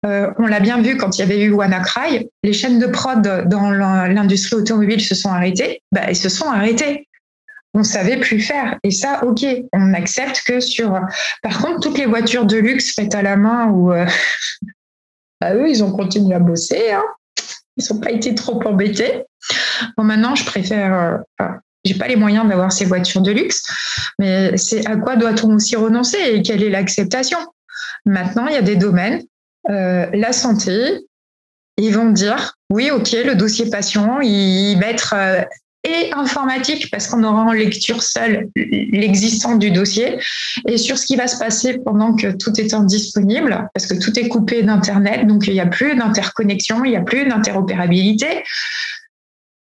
euh, 0.06 0.30
on 0.38 0.46
l'a 0.46 0.60
bien 0.60 0.80
vu 0.82 0.96
quand 0.96 1.18
il 1.18 1.22
y 1.22 1.24
avait 1.24 1.42
eu 1.42 1.52
WannaCry, 1.52 2.30
les 2.44 2.54
chaînes 2.54 2.78
de 2.78 2.86
prod 2.86 3.22
dans 3.48 3.72
l'industrie 3.72 4.58
automobile 4.58 5.02
se 5.02 5.16
sont 5.16 5.30
arrêtées, 5.30 5.82
bah, 5.92 6.02
elles 6.08 6.16
se 6.16 6.30
sont 6.30 6.48
arrêtées 6.48 7.09
on 7.74 7.84
savait 7.84 8.18
plus 8.18 8.40
faire. 8.40 8.78
Et 8.84 8.92
ça, 8.92 9.24
ok, 9.24 9.46
on 9.74 9.94
accepte 9.94 10.42
que 10.46 10.60
sur. 10.60 11.00
Par 11.44 11.62
contre, 11.62 11.80
toutes 11.82 11.98
les 11.98 12.06
voitures 12.06 12.46
de 12.46 12.58
luxe 12.58 12.94
faites 12.96 13.16
à 13.16 13.22
la 13.22 13.36
main 13.36 13.68
ou 13.68 13.92
euh... 13.92 14.06
bah, 15.42 15.54
eux, 15.54 15.70
ils 15.70 15.84
ont 15.84 15.92
continué 15.92 16.36
à 16.36 16.40
bosser. 16.40 16.92
Hein. 16.92 17.04
Ils 17.78 17.86
n'ont 17.92 18.00
pas 18.00 18.12
été 18.12 18.36
trop 18.36 18.62
embêtés. 18.66 19.24
Bon, 19.98 20.04
maintenant, 20.04 20.36
je 20.36 20.46
préfère. 20.46 21.24
Euh... 21.40 21.48
j'ai 21.86 21.96
pas 21.96 22.08
les 22.08 22.16
moyens 22.16 22.48
d'avoir 22.48 22.72
ces 22.72 22.86
voitures 22.86 23.22
de 23.22 23.32
luxe, 23.32 23.64
mais 24.18 24.58
c'est 24.58 24.86
à 24.88 24.98
quoi 24.98 25.16
doit-on 25.16 25.54
aussi 25.56 25.76
renoncer 25.76 26.18
et 26.18 26.42
quelle 26.42 26.64
est 26.64 26.70
l'acceptation? 26.70 27.40
Maintenant, 28.06 28.48
il 28.48 28.54
y 28.54 28.58
a 28.58 28.62
des 28.62 28.76
domaines, 28.76 29.24
euh, 29.70 30.08
la 30.14 30.34
santé, 30.34 31.06
ils 31.78 31.94
vont 31.94 32.10
dire 32.10 32.56
oui, 32.70 32.92
ok, 32.92 33.12
le 33.12 33.36
dossier 33.36 33.70
patient, 33.70 34.20
il 34.22 34.78
va 34.80 34.88
être 34.88 35.14
euh, 35.16 35.42
et 35.84 36.12
informatique 36.14 36.90
parce 36.92 37.08
qu'on 37.08 37.24
aura 37.24 37.44
en 37.44 37.52
lecture 37.52 38.04
seule 38.04 38.50
l'existence 38.56 39.60
du 39.60 39.72
dossier 39.72 40.18
et 40.68 40.78
sur 40.78 40.98
ce 40.98 41.06
qui 41.06 41.16
va 41.16 41.28
se 41.28 41.38
passer 41.38 41.78
pendant 41.86 42.14
que 42.14 42.32
tout 42.32 42.60
est 42.60 42.74
indisponible 42.74 43.70
parce 43.74 43.88
que 43.88 43.94
tout 43.94 44.18
est 44.20 44.28
coupé 44.28 44.62
d'internet 44.62 45.26
donc 45.26 45.48
il 45.48 45.54
n'y 45.54 45.62
a 45.62 45.68
plus 45.68 45.96
d'interconnexion 45.96 46.84
il 46.84 46.92
n'y 46.92 46.98
a 46.98 47.02
plus 47.02 47.26
d'interopérabilité. 47.26 48.44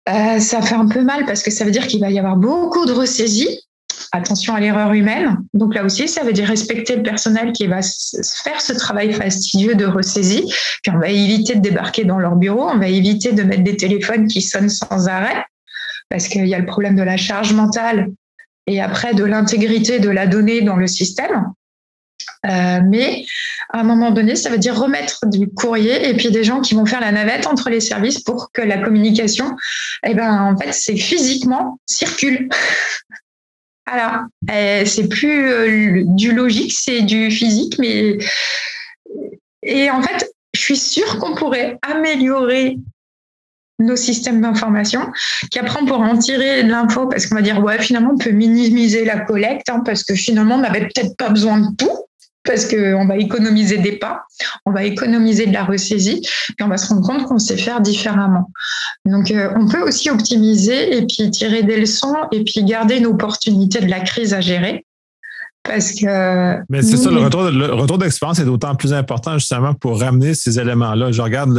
Euh, 0.09 0.39
ça 0.39 0.61
fait 0.61 0.75
un 0.75 0.87
peu 0.87 1.01
mal 1.01 1.25
parce 1.25 1.43
que 1.43 1.51
ça 1.51 1.63
veut 1.63 1.71
dire 1.71 1.87
qu'il 1.87 2.01
va 2.01 2.09
y 2.09 2.19
avoir 2.19 2.35
beaucoup 2.35 2.85
de 2.85 2.91
ressaisies 2.91 3.61
attention 4.11 4.55
à 4.55 4.59
l'erreur 4.59 4.91
humaine. 4.91 5.37
Donc 5.53 5.75
là 5.75 5.85
aussi 5.85 6.09
ça 6.09 6.23
veut 6.23 6.33
dire 6.33 6.47
respecter 6.47 6.97
le 6.97 7.03
personnel 7.03 7.53
qui 7.53 7.67
va 7.67 7.79
faire 8.43 8.59
ce 8.59 8.73
travail 8.73 9.13
fastidieux 9.13 9.75
de 9.75 9.85
ressaisie 9.85 10.43
puis 10.83 10.91
on 10.93 10.99
va 10.99 11.07
éviter 11.07 11.55
de 11.55 11.61
débarquer 11.61 12.03
dans 12.03 12.19
leur 12.19 12.35
bureau 12.35 12.69
on 12.69 12.79
va 12.79 12.89
éviter 12.89 13.31
de 13.31 13.43
mettre 13.43 13.63
des 13.63 13.77
téléphones 13.77 14.27
qui 14.27 14.41
sonnent 14.41 14.69
sans 14.69 15.07
arrêt 15.07 15.45
parce 16.11 16.27
qu'il 16.27 16.45
y 16.45 16.53
a 16.53 16.59
le 16.59 16.65
problème 16.65 16.95
de 16.95 17.01
la 17.01 17.17
charge 17.17 17.53
mentale 17.53 18.11
et 18.67 18.81
après 18.81 19.13
de 19.15 19.23
l'intégrité 19.23 19.99
de 19.99 20.09
la 20.09 20.27
donnée 20.27 20.61
dans 20.61 20.75
le 20.75 20.85
système. 20.85 21.47
Euh, 22.45 22.79
mais 22.85 23.25
à 23.69 23.79
un 23.79 23.83
moment 23.83 24.11
donné, 24.11 24.35
ça 24.35 24.49
veut 24.49 24.57
dire 24.57 24.77
remettre 24.77 25.25
du 25.27 25.47
courrier 25.47 26.09
et 26.09 26.13
puis 26.15 26.29
des 26.29 26.43
gens 26.43 26.59
qui 26.59 26.75
vont 26.75 26.85
faire 26.85 26.99
la 26.99 27.11
navette 27.11 27.47
entre 27.47 27.69
les 27.69 27.79
services 27.79 28.19
pour 28.19 28.51
que 28.51 28.61
la 28.61 28.79
communication, 28.79 29.55
eh 30.05 30.13
ben, 30.13 30.53
en 30.53 30.57
fait, 30.57 30.73
c'est 30.73 30.97
physiquement 30.97 31.79
circule. 31.85 32.49
voilà. 33.87 34.25
C'est 34.85 35.07
plus 35.07 35.49
euh, 35.49 36.03
du 36.05 36.33
logique, 36.33 36.73
c'est 36.73 37.03
du 37.03 37.31
physique, 37.31 37.77
mais 37.79 38.17
et 39.63 39.89
en 39.89 40.01
fait, 40.01 40.29
je 40.53 40.59
suis 40.59 40.77
sûre 40.77 41.19
qu'on 41.19 41.35
pourrait 41.35 41.77
améliorer 41.81 42.77
nos 43.81 43.95
systèmes 43.95 44.41
d'information, 44.41 45.01
qu'après 45.51 45.79
on 45.81 45.85
pourra 45.85 46.05
en 46.05 46.17
tirer 46.17 46.63
de 46.63 46.69
l'info 46.69 47.07
parce 47.07 47.25
qu'on 47.25 47.35
va 47.35 47.41
dire 47.41 47.63
ouais 47.63 47.79
finalement 47.79 48.11
on 48.13 48.17
peut 48.17 48.31
minimiser 48.31 49.05
la 49.05 49.19
collecte 49.19 49.69
hein, 49.69 49.81
parce 49.85 50.03
que 50.03 50.15
finalement 50.15 50.55
on 50.55 50.61
n'avait 50.61 50.87
peut-être 50.87 51.15
pas 51.17 51.29
besoin 51.29 51.59
de 51.59 51.75
tout 51.77 51.89
parce 52.43 52.65
qu'on 52.65 53.05
va 53.05 53.17
économiser 53.17 53.77
des 53.77 53.93
pas, 53.93 54.23
on 54.65 54.71
va 54.71 54.83
économiser 54.83 55.45
de 55.45 55.53
la 55.53 55.63
ressaisie, 55.63 56.21
puis 56.21 56.63
on 56.63 56.67
va 56.67 56.77
se 56.77 56.87
rendre 56.87 57.05
compte 57.05 57.23
qu'on 57.25 57.37
sait 57.37 57.57
faire 57.57 57.81
différemment. 57.81 58.49
Donc 59.05 59.31
euh, 59.31 59.51
on 59.55 59.67
peut 59.67 59.81
aussi 59.81 60.09
optimiser 60.09 60.97
et 60.97 61.05
puis 61.05 61.29
tirer 61.29 61.63
des 61.63 61.79
leçons 61.79 62.15
et 62.31 62.43
puis 62.43 62.63
garder 62.63 62.97
une 62.97 63.05
opportunité 63.05 63.79
de 63.79 63.89
la 63.89 63.99
crise 63.99 64.33
à 64.33 64.41
gérer. 64.41 64.85
Parce 65.63 65.91
que. 65.91 66.57
Mais 66.69 66.81
c'est 66.81 66.97
ça, 66.97 67.11
le 67.11 67.19
retour, 67.19 67.43
le 67.43 67.73
retour 67.73 67.99
d'expérience 67.99 68.39
est 68.39 68.45
d'autant 68.45 68.73
plus 68.73 68.93
important 68.93 69.37
justement 69.37 69.75
pour 69.75 69.99
ramener 69.99 70.33
ces 70.33 70.59
éléments-là. 70.59 71.11
Je 71.11 71.21
regarde 71.21 71.55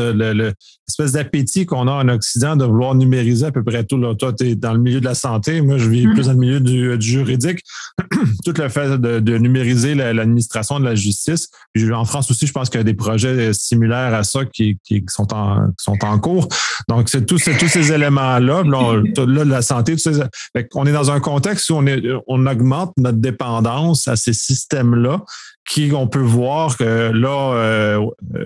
l'espèce 0.98 1.12
d'appétit 1.12 1.66
qu'on 1.66 1.88
a 1.88 1.92
en 1.92 2.08
Occident 2.08 2.56
de 2.56 2.64
vouloir 2.64 2.94
numériser 2.94 3.46
à 3.46 3.52
peu 3.52 3.62
près 3.62 3.84
tout. 3.84 3.98
Là. 3.98 4.14
Toi, 4.14 4.32
tu 4.32 4.50
es 4.50 4.54
dans 4.54 4.72
le 4.72 4.78
milieu 4.78 5.00
de 5.00 5.04
la 5.04 5.14
santé, 5.14 5.60
moi, 5.60 5.78
je 5.78 5.88
vis 5.88 6.06
mm-hmm. 6.06 6.14
plus 6.14 6.26
dans 6.26 6.32
le 6.32 6.38
milieu 6.38 6.60
du, 6.60 7.00
juridique. 7.00 7.60
tout 8.44 8.54
le 8.56 8.68
fait 8.68 9.00
de, 9.00 9.38
numériser 9.38 9.94
l'administration 9.94 10.78
de 10.78 10.84
la 10.84 10.94
justice. 10.94 11.48
en 11.92 12.04
France 12.04 12.30
aussi, 12.30 12.46
je 12.46 12.52
pense 12.52 12.68
qu'il 12.68 12.78
y 12.78 12.80
a 12.80 12.84
des 12.84 12.94
projets 12.94 13.52
similaires 13.52 14.14
à 14.14 14.22
ça 14.24 14.44
qui, 14.44 14.78
qui, 14.84 15.04
sont, 15.08 15.32
en, 15.32 15.68
sont 15.78 15.98
en 16.02 16.18
cours. 16.18 16.48
Donc, 16.88 17.08
c'est 17.08 17.26
tous 17.26 17.38
ces 17.38 17.92
éléments-là. 17.92 18.62
Là, 19.22 19.44
la 19.44 19.62
santé, 19.62 19.96
on 20.74 20.86
est 20.86 20.92
dans 20.92 21.10
un 21.10 21.20
contexte 21.20 21.70
où 21.70 21.74
on, 21.74 21.86
est, 21.86 22.02
on 22.26 22.46
augmente 22.46 22.92
notre 22.96 23.18
dépendance 23.18 24.08
à 24.08 24.16
ces 24.16 24.32
systèmes-là 24.32 25.22
qui 25.68 25.92
on 25.94 26.06
peut 26.08 26.18
voir 26.18 26.76
que 26.76 27.12
là, 27.12 27.54
euh, 27.54 28.06
euh, 28.34 28.44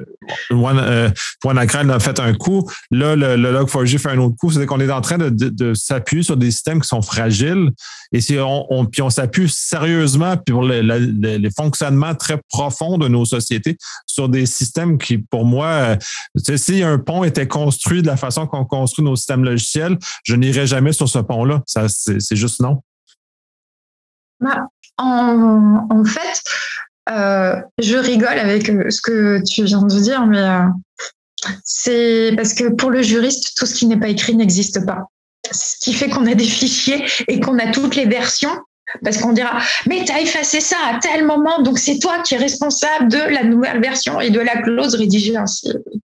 euh 0.53 1.57
a 1.57 1.99
fait 1.99 2.21
un 2.21 2.35
coup, 2.37 2.69
là, 2.91 3.17
le, 3.17 3.37
le 3.37 3.53
Log4j 3.53 3.99
fait 3.99 4.11
un 4.11 4.19
autre 4.19 4.37
coup. 4.37 4.51
C'est 4.51 4.67
qu'on 4.67 4.81
est 4.81 4.91
en 4.91 5.01
train 5.01 5.19
de, 5.19 5.75
s'appuyer 5.75 6.23
sur 6.23 6.37
des 6.37 6.51
systèmes 6.51 6.81
qui 6.81 6.89
sont 6.89 7.03
fragiles 7.03 7.71
et 8.13 8.21
si 8.21 8.39
on, 8.39 8.87
puis 8.87 9.03
on 9.03 9.11
s'appuie 9.11 9.49
sérieusement 9.49 10.37
pour 10.37 10.63
les, 10.63 11.51
fonctionnements 11.57 12.15
très 12.15 12.39
profonds 12.49 12.99
de 12.99 13.09
nos 13.09 13.25
sociétés 13.25 13.77
sur 14.07 14.29
des 14.29 14.47
systèmes 14.47 14.99
qui, 14.99 15.19
pour 15.19 15.45
moi, 15.45 15.67
euh, 15.67 16.57
si 16.57 16.83
un 16.83 16.99
pont 16.99 17.25
était 17.25 17.49
construit 17.49 18.03
de 18.03 18.07
la 18.07 18.17
façon 18.17 18.47
qu'on 18.47 18.65
construit 18.65 19.05
nos 19.05 19.17
systèmes 19.17 19.45
logiciels, 19.45 19.99
je 20.25 20.35
n'irai 20.37 20.67
jamais 20.67 20.93
sur 20.93 21.09
ce 21.09 21.19
pont-là. 21.19 21.63
Ça, 21.67 21.87
c'est 21.89 22.37
juste 22.37 22.61
non. 22.61 22.83
Bah, 24.41 24.67
en, 24.99 26.05
fait, 26.05 26.43
euh, 27.11 27.61
je 27.79 27.97
rigole 27.97 28.39
avec 28.39 28.69
euh, 28.69 28.91
ce 28.91 29.01
que 29.01 29.43
tu 29.45 29.65
viens 29.65 29.83
de 29.83 30.01
dire, 30.01 30.27
mais 30.27 30.61
c'est 31.65 32.33
parce 32.37 32.55
que 32.55 32.69
pour 32.69 32.91
le 32.91 33.03
juriste, 33.03 33.57
tout 33.57 33.67
ce 33.67 33.75
qui 33.75 33.87
n'est 33.87 33.99
pas 33.99 34.09
écrit 34.09 34.35
n'existe 34.35 34.85
pas. 34.85 35.09
ce 35.51 35.79
qui 35.81 35.93
fait 35.93 36.09
qu'on 36.09 36.27
a 36.27 36.35
des 36.35 36.45
fichiers 36.45 37.05
et 37.29 37.41
qu'on 37.41 37.59
a 37.59 37.71
toutes 37.71 37.97
les 37.97 38.07
versions. 38.07 38.57
Parce 39.03 39.19
qu'on 39.19 39.33
dira, 39.33 39.59
mais 39.87 40.05
tu 40.05 40.13
as 40.13 40.21
effacé 40.21 40.61
ça 40.61 40.77
à 40.87 41.01
tel 41.01 41.27
moment, 41.27 41.61
donc 41.61 41.77
c'est 41.77 41.99
toi 41.99 42.23
qui 42.23 42.35
es 42.35 42.39
responsable 42.39 43.09
de 43.09 43.19
la 43.19 43.43
nouvelle 43.43 43.81
version 43.81 44.21
et 44.21 44.31
de 44.31 44.39
la 44.39 44.63
clause 44.63 44.95
rédigée 44.95 45.37
ainsi. 45.37 45.73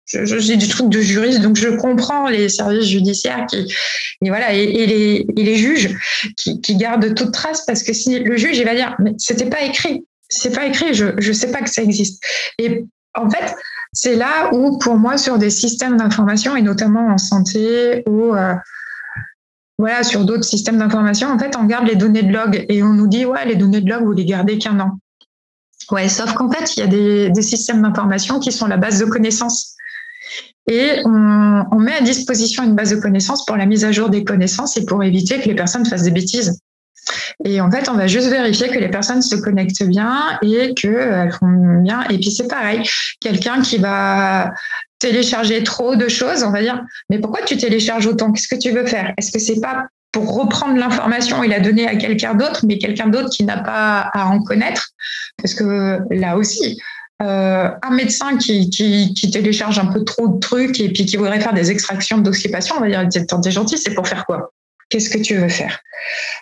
J'ai 0.07 0.57
du 0.57 0.69
truc 0.69 0.89
de 0.89 1.01
juriste, 1.01 1.41
donc 1.41 1.57
je 1.57 1.69
comprends 1.69 2.29
les 2.29 2.49
services 2.49 2.87
judiciaires 2.87 3.47
qui, 3.47 3.73
et 4.23 4.29
voilà, 4.29 4.53
et 4.55 4.87
les, 5.37 5.57
juges 5.57 5.97
qui, 6.37 6.61
qui, 6.61 6.77
gardent 6.77 7.15
toute 7.15 7.33
trace 7.33 7.65
parce 7.65 7.83
que 7.83 7.93
si 7.93 8.19
le 8.19 8.37
juge 8.37 8.59
il 8.59 8.65
va 8.65 8.75
dire, 8.75 8.97
mais 8.99 9.13
c'était 9.19 9.49
pas 9.49 9.63
écrit, 9.63 10.05
c'est 10.29 10.55
pas 10.55 10.67
écrit, 10.67 10.95
je 10.95 11.07
je 11.19 11.33
sais 11.33 11.53
pas 11.53 11.61
que 11.61 11.71
ça 11.71 11.83
existe. 11.83 12.23
Et 12.59 12.85
en 13.15 13.31
fait, 13.31 13.55
c'est 13.93 14.17
là 14.17 14.55
où, 14.55 14.79
pour 14.79 14.97
moi, 14.97 15.19
sur 15.19 15.39
des 15.39 15.51
systèmes 15.51 15.97
d'information 15.97 16.57
et 16.57 16.63
notamment 16.63 17.09
en 17.09 17.19
santé 17.19 18.03
ou 18.09 18.35
euh, 18.35 18.55
voilà, 19.79 20.03
sur 20.03 20.25
d'autres 20.25 20.45
systèmes 20.45 20.79
d'information, 20.79 21.29
en 21.29 21.39
fait, 21.39 21.57
on 21.57 21.65
garde 21.65 21.87
les 21.87 21.97
données 21.97 22.23
de 22.23 22.33
log 22.33 22.67
et 22.69 22.83
on 22.83 22.93
nous 22.93 23.09
dit, 23.09 23.25
ouais, 23.25 23.47
les 23.47 23.57
données 23.57 23.81
de 23.81 23.91
log, 23.91 24.05
vous 24.05 24.13
les 24.13 24.27
gardez 24.27 24.59
qu'un 24.59 24.79
an. 24.79 24.99
Ouais, 25.91 26.09
sauf 26.09 26.35
qu'en 26.35 26.51
fait, 26.51 26.77
il 26.77 26.81
y 26.81 26.83
a 26.83 27.31
des, 27.31 27.43
systèmes 27.43 27.83
d'information 27.83 28.39
qui 28.39 28.53
sont 28.53 28.67
la 28.67 28.77
base 28.77 29.01
de 29.01 29.07
connaissances. 29.07 29.75
Et 30.69 31.01
on, 31.05 31.79
met 31.81 31.95
à 31.95 32.03
disposition 32.03 32.63
une 32.63 32.77
base 32.77 32.91
de 32.91 33.01
connaissances 33.01 33.45
pour 33.45 33.57
la 33.57 33.67
mise 33.67 33.85
à 33.85 33.91
jour 33.91 34.09
des 34.09 34.23
connaissances 34.23 34.77
et 34.77 34.85
pour 34.85 35.03
éviter 35.03 35.41
que 35.41 35.49
les 35.49 35.55
personnes 35.55 35.85
fassent 35.85 36.05
des 36.05 36.13
bêtises. 36.13 36.61
Et 37.45 37.61
en 37.61 37.71
fait, 37.71 37.89
on 37.89 37.95
va 37.95 38.07
juste 38.07 38.29
vérifier 38.29 38.69
que 38.69 38.79
les 38.79 38.89
personnes 38.89 39.23
se 39.23 39.37
connectent 39.37 39.85
bien 39.85 40.39
et 40.43 40.75
qu'elles 40.75 41.33
font 41.33 41.81
bien. 41.83 42.03
Et 42.11 42.19
puis 42.19 42.31
c'est 42.31 42.49
pareil, 42.49 42.83
quelqu'un 43.21 43.63
qui 43.63 43.79
va 43.79 44.53
télécharger 44.99 45.65
trop 45.65 45.97
de 45.97 46.09
choses, 46.09 46.43
on 46.43 46.51
va 46.51 46.61
dire, 46.61 46.83
mais 47.09 47.19
pourquoi 47.19 47.41
tu 47.43 47.57
télécharges 47.57 48.07
autant? 48.07 48.33
Qu'est-ce 48.33 48.49
que 48.49 48.61
tu 48.61 48.71
veux 48.71 48.87
faire? 48.87 49.15
Est-ce 49.17 49.33
que 49.33 49.39
c'est 49.39 49.61
pas 49.61 49.87
pour 50.13 50.35
reprendre 50.37 50.77
l'information 50.77 51.43
et 51.43 51.49
la 51.49 51.61
donner 51.61 51.89
à 51.89 51.97
quelqu'un 51.97 52.35
d'autre, 52.35 52.67
mais 52.67 52.77
quelqu'un 52.77 53.09
d'autre 53.09 53.31
qui 53.31 53.45
n'a 53.45 53.59
pas 53.59 54.11
à 54.13 54.27
en 54.27 54.43
connaître? 54.43 54.91
Parce 55.39 55.55
que 55.55 56.01
là 56.11 56.37
aussi, 56.37 56.79
euh, 57.23 57.71
un 57.83 57.91
médecin 57.91 58.37
qui, 58.37 58.69
télécharge 59.33 59.79
un 59.79 59.87
peu 59.87 60.05
trop 60.05 60.29
de 60.29 60.39
trucs 60.39 60.79
et 60.81 60.93
puis 60.93 61.07
qui 61.07 61.17
voudrait 61.17 61.41
faire 61.41 61.55
des 61.55 61.71
extractions 61.71 62.23
patients, 62.53 62.77
on 62.77 62.81
va 62.81 63.05
dire, 63.05 63.09
t'es 63.09 63.51
gentil, 63.51 63.79
c'est 63.79 63.95
pour 63.95 64.07
faire 64.07 64.27
quoi? 64.27 64.53
Qu'est-ce 64.91 65.09
que 65.09 65.19
tu 65.19 65.37
veux 65.37 65.49
faire? 65.49 65.81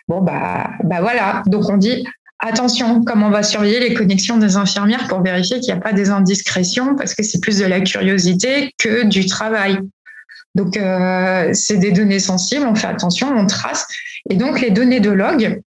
Bon, 0.09 0.21
bah, 0.21 0.71
bah 0.85 1.01
voilà. 1.01 1.43
Donc, 1.47 1.69
on 1.69 1.77
dit 1.77 2.05
attention, 2.41 3.03
comment 3.05 3.29
on 3.29 3.31
va 3.31 3.43
surveiller 3.43 3.81
les 3.81 3.95
connexions 3.95 4.39
des 4.39 4.57
infirmières 4.57 5.07
pour 5.09 5.23
vérifier 5.23 5.61
qu'il 5.61 5.73
n'y 5.75 5.79
a 5.79 5.83
pas 5.83 5.93
des 5.93 6.11
indiscrétions 6.11 6.95
parce 6.97 7.15
que 7.15 7.23
c'est 7.23 7.41
plus 7.41 7.59
de 7.59 7.67
la 7.67 7.81
curiosité 7.81 8.73
que 8.79 9.05
du 9.05 9.27
travail. 9.27 9.79
Donc, 10.55 10.77
euh, 10.77 11.51
c'est 11.53 11.77
des 11.77 11.93
données 11.93 12.19
sensibles, 12.19 12.67
on 12.67 12.75
fait 12.75 12.87
attention, 12.87 13.29
on 13.37 13.47
trace. 13.47 13.87
Et 14.31 14.37
donc, 14.37 14.61
les 14.61 14.71
données 14.71 15.01
de 15.01 15.11
log, 15.11 15.61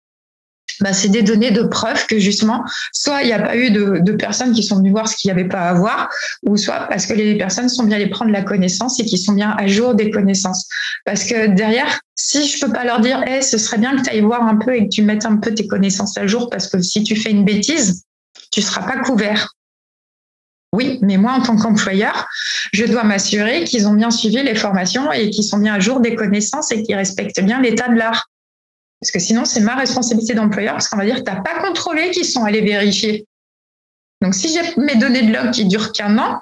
bah, 0.80 0.92
c'est 0.92 1.08
des 1.08 1.22
données 1.22 1.50
de 1.50 1.62
preuve 1.62 2.06
que 2.06 2.18
justement, 2.18 2.64
soit 2.92 3.22
il 3.22 3.26
n'y 3.26 3.32
a 3.32 3.40
pas 3.40 3.56
eu 3.56 3.70
de, 3.70 3.98
de, 4.00 4.12
personnes 4.12 4.52
qui 4.52 4.62
sont 4.62 4.76
venues 4.76 4.90
voir 4.90 5.08
ce 5.08 5.16
qu'il 5.16 5.32
n'y 5.32 5.38
avait 5.38 5.48
pas 5.48 5.68
à 5.68 5.74
voir, 5.74 6.08
ou 6.46 6.56
soit 6.56 6.86
parce 6.88 7.06
que 7.06 7.14
les 7.14 7.36
personnes 7.36 7.68
sont 7.68 7.84
bien 7.84 7.96
allées 7.96 8.10
prendre 8.10 8.30
la 8.30 8.42
connaissance 8.42 8.98
et 9.00 9.04
qui 9.04 9.18
sont 9.18 9.32
bien 9.32 9.54
à 9.58 9.66
jour 9.66 9.94
des 9.94 10.10
connaissances. 10.10 10.68
Parce 11.04 11.24
que 11.24 11.48
derrière, 11.48 12.00
si 12.14 12.46
je 12.46 12.64
peux 12.64 12.72
pas 12.72 12.84
leur 12.84 13.00
dire, 13.00 13.22
hey, 13.26 13.42
ce 13.42 13.58
serait 13.58 13.78
bien 13.78 13.96
que 13.96 14.02
tu 14.02 14.10
ailles 14.10 14.20
voir 14.20 14.42
un 14.42 14.56
peu 14.56 14.74
et 14.74 14.84
que 14.84 14.90
tu 14.90 15.02
mettes 15.02 15.26
un 15.26 15.36
peu 15.36 15.54
tes 15.54 15.66
connaissances 15.66 16.16
à 16.18 16.26
jour, 16.26 16.50
parce 16.50 16.68
que 16.68 16.80
si 16.80 17.02
tu 17.02 17.16
fais 17.16 17.30
une 17.30 17.44
bêtise, 17.44 18.04
tu 18.50 18.62
seras 18.62 18.82
pas 18.82 18.98
couvert. 18.98 19.54
Oui, 20.72 20.98
mais 21.02 21.16
moi, 21.16 21.32
en 21.32 21.42
tant 21.42 21.56
qu'employeur, 21.56 22.28
je 22.72 22.84
dois 22.84 23.02
m'assurer 23.02 23.64
qu'ils 23.64 23.88
ont 23.88 23.94
bien 23.94 24.10
suivi 24.10 24.42
les 24.42 24.54
formations 24.54 25.10
et 25.10 25.30
qu'ils 25.30 25.44
sont 25.44 25.58
bien 25.58 25.74
à 25.74 25.80
jour 25.80 26.00
des 26.00 26.14
connaissances 26.14 26.70
et 26.70 26.82
qu'ils 26.82 26.94
respectent 26.94 27.40
bien 27.40 27.60
l'état 27.60 27.88
de 27.88 27.96
l'art. 27.96 28.29
Parce 29.00 29.10
que 29.10 29.18
sinon, 29.18 29.44
c'est 29.44 29.60
ma 29.60 29.74
responsabilité 29.76 30.34
d'employeur, 30.34 30.74
parce 30.74 30.88
qu'on 30.88 30.98
va 30.98 31.06
dire 31.06 31.16
tu 31.16 31.32
n'as 31.32 31.40
pas 31.40 31.60
contrôlé 31.60 32.10
qu'ils 32.10 32.26
sont 32.26 32.44
allés 32.44 32.60
vérifier. 32.60 33.26
Donc, 34.20 34.34
si 34.34 34.48
j'ai 34.48 34.60
mes 34.76 34.96
données 34.96 35.22
de 35.22 35.32
log 35.32 35.50
qui 35.50 35.64
durent 35.64 35.92
qu'un 35.92 36.18
an, 36.18 36.40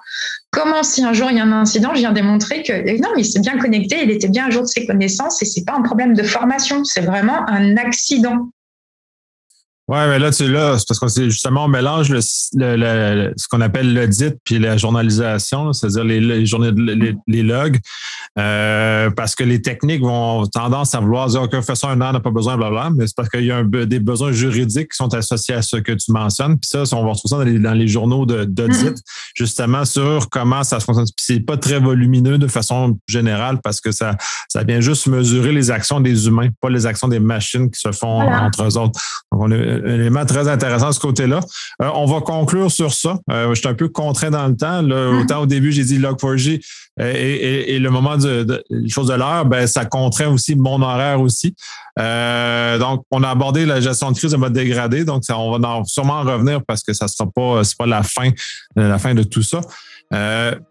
comment 0.50 0.82
si 0.82 1.04
un 1.04 1.12
jour 1.12 1.30
il 1.30 1.36
y 1.36 1.40
a 1.40 1.44
un 1.44 1.52
incident, 1.52 1.94
je 1.94 2.00
viens 2.00 2.12
démontrer 2.12 2.64
que 2.64 2.72
non, 3.00 3.10
mais 3.14 3.22
il 3.22 3.24
s'est 3.24 3.38
bien 3.40 3.56
connecté, 3.58 4.02
il 4.02 4.10
était 4.10 4.28
bien 4.28 4.46
à 4.46 4.50
jour 4.50 4.62
de 4.62 4.66
ses 4.66 4.84
connaissances 4.86 5.40
et 5.42 5.44
c'est 5.44 5.64
pas 5.64 5.74
un 5.74 5.82
problème 5.82 6.14
de 6.14 6.22
formation, 6.24 6.82
c'est 6.84 7.02
vraiment 7.02 7.48
un 7.48 7.76
accident. 7.76 8.50
Ouais, 9.88 10.06
mais 10.06 10.18
là, 10.18 10.30
tu 10.30 10.46
là, 10.46 10.76
c'est 10.76 10.86
parce 11.00 11.14
que 11.14 11.30
justement, 11.30 11.64
on 11.64 11.68
mélange 11.68 12.10
le, 12.10 12.20
ce 12.20 13.48
qu'on 13.48 13.62
appelle 13.62 13.94
l'audit 13.94 14.34
puis 14.44 14.58
la 14.58 14.76
journalisation, 14.76 15.72
c'est-à-dire 15.72 16.04
les, 16.04 16.20
les, 16.20 16.44
journées, 16.44 16.72
les, 16.76 17.16
les 17.26 17.42
logs, 17.42 17.78
euh, 18.38 19.08
parce 19.10 19.34
que 19.34 19.44
les 19.44 19.62
techniques 19.62 20.02
vont 20.02 20.46
tendance 20.46 20.94
à 20.94 21.00
vouloir 21.00 21.28
dire, 21.28 21.40
OK, 21.40 21.58
fais 21.62 21.74
ça 21.74 21.88
un 21.88 22.00
an, 22.02 22.12
n'a 22.12 22.20
pas 22.20 22.30
besoin, 22.30 22.58
blablabla, 22.58 22.90
mais 22.96 23.06
c'est 23.06 23.16
parce 23.16 23.30
qu'il 23.30 23.46
y 23.46 23.50
a 23.50 23.62
des 23.64 23.98
besoins 23.98 24.30
juridiques 24.30 24.90
qui 24.90 24.96
sont 24.96 25.12
associés 25.14 25.54
à 25.54 25.62
ce 25.62 25.76
que 25.76 25.92
tu 25.92 26.12
mentionnes. 26.12 26.58
Puis 26.58 26.68
ça, 26.68 26.82
on 26.94 27.04
va 27.04 27.12
retrouver 27.12 27.30
ça 27.30 27.36
dans 27.38 27.44
les, 27.44 27.58
dans 27.58 27.72
les 27.72 27.88
journaux 27.88 28.26
d'audit, 28.26 28.68
mm-hmm. 28.68 29.02
justement, 29.36 29.86
sur 29.86 30.28
comment 30.28 30.64
ça 30.64 30.80
se 30.80 30.84
fonctionne. 30.84 31.06
Puis 31.16 31.24
c'est 31.26 31.40
pas 31.40 31.56
très 31.56 31.80
volumineux 31.80 32.36
de 32.36 32.46
façon 32.46 32.98
générale 33.08 33.58
parce 33.64 33.80
que 33.80 33.90
ça, 33.90 34.16
ça 34.50 34.64
vient 34.64 34.80
juste 34.80 35.06
mesurer 35.06 35.52
les 35.52 35.70
actions 35.70 36.00
des 36.00 36.26
humains, 36.26 36.48
pas 36.60 36.68
les 36.68 36.84
actions 36.84 37.08
des 37.08 37.20
machines 37.20 37.70
qui 37.70 37.80
se 37.80 37.92
font 37.92 38.20
entre 38.20 38.64
eux 38.64 38.76
autres. 38.76 39.00
Donc, 39.32 39.42
on 39.42 39.50
a, 39.50 39.77
élément 39.86 40.24
très 40.24 40.48
intéressant 40.48 40.88
de 40.88 40.94
ce 40.94 41.00
côté-là. 41.00 41.40
Euh, 41.82 41.90
on 41.94 42.06
va 42.06 42.20
conclure 42.20 42.70
sur 42.70 42.92
ça. 42.92 43.18
Euh, 43.30 43.54
je 43.54 43.60
suis 43.60 43.68
un 43.68 43.74
peu 43.74 43.88
contraint 43.88 44.30
dans 44.30 44.46
le 44.46 44.56
temps. 44.56 44.82
Mm-hmm. 44.82 45.22
Autant 45.22 45.42
au 45.42 45.46
début, 45.46 45.72
j'ai 45.72 45.84
dit 45.84 45.98
Log4j 45.98 46.60
euh, 47.00 47.12
et, 47.14 47.78
le 47.78 47.90
moment 47.90 48.16
de, 48.16 48.42
de, 48.42 48.64
chose 48.88 49.08
de 49.08 49.14
l'heure, 49.14 49.44
ben, 49.44 49.66
ça 49.66 49.84
contraint 49.84 50.28
aussi 50.28 50.56
mon 50.56 50.82
horaire 50.82 51.20
aussi. 51.20 51.54
donc, 51.96 53.04
on 53.10 53.22
a 53.22 53.28
abordé 53.28 53.66
la 53.66 53.80
gestion 53.80 54.10
de 54.10 54.16
crise 54.16 54.32
de 54.32 54.36
mode 54.36 54.52
dégradé. 54.52 55.04
Donc, 55.04 55.24
ça, 55.24 55.38
on 55.38 55.56
va 55.56 55.82
sûrement 55.84 56.22
revenir 56.22 56.60
parce 56.66 56.82
que 56.82 56.92
ça 56.92 57.06
ne 57.06 57.10
sera 57.10 57.30
pas, 57.30 57.64
c'est 57.64 57.76
pas 57.76 57.86
la 57.86 58.02
fin, 58.02 58.30
la 58.76 58.98
fin 58.98 59.14
de 59.14 59.22
tout 59.22 59.42
ça. 59.42 59.60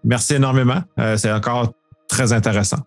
merci 0.04 0.36
énormément. 0.36 0.82
c'est 1.16 1.32
encore 1.32 1.74
très 2.08 2.34
intéressant. 2.34 2.80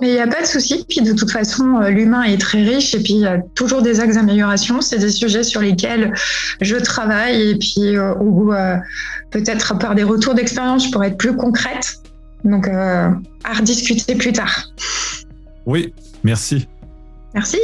Mais 0.00 0.08
il 0.08 0.12
n'y 0.14 0.20
a 0.20 0.26
pas 0.26 0.42
de 0.42 0.46
souci. 0.46 0.84
Puis 0.88 1.00
de 1.02 1.12
toute 1.12 1.30
façon, 1.30 1.80
euh, 1.80 1.90
l'humain 1.90 2.22
est 2.22 2.40
très 2.40 2.62
riche 2.62 2.94
et 2.94 3.02
puis 3.02 3.14
il 3.14 3.20
y 3.20 3.26
a 3.26 3.38
toujours 3.54 3.82
des 3.82 4.00
axes 4.00 4.14
d'amélioration. 4.14 4.80
C'est 4.80 4.98
des 4.98 5.10
sujets 5.10 5.42
sur 5.42 5.60
lesquels 5.60 6.12
je 6.60 6.76
travaille 6.76 7.50
et 7.50 7.54
puis 7.56 7.96
euh, 7.96 8.14
euh, 8.14 8.76
peut-être 9.30 9.78
par 9.78 9.94
des 9.94 10.04
retours 10.04 10.34
d'expérience, 10.34 10.86
je 10.86 10.90
pourrais 10.90 11.08
être 11.08 11.18
plus 11.18 11.36
concrète. 11.36 11.96
Donc, 12.44 12.68
à 12.68 13.18
rediscuter 13.52 14.14
plus 14.14 14.32
tard. 14.32 14.62
Oui, 15.66 15.92
merci. 16.22 16.68
Merci. 17.34 17.58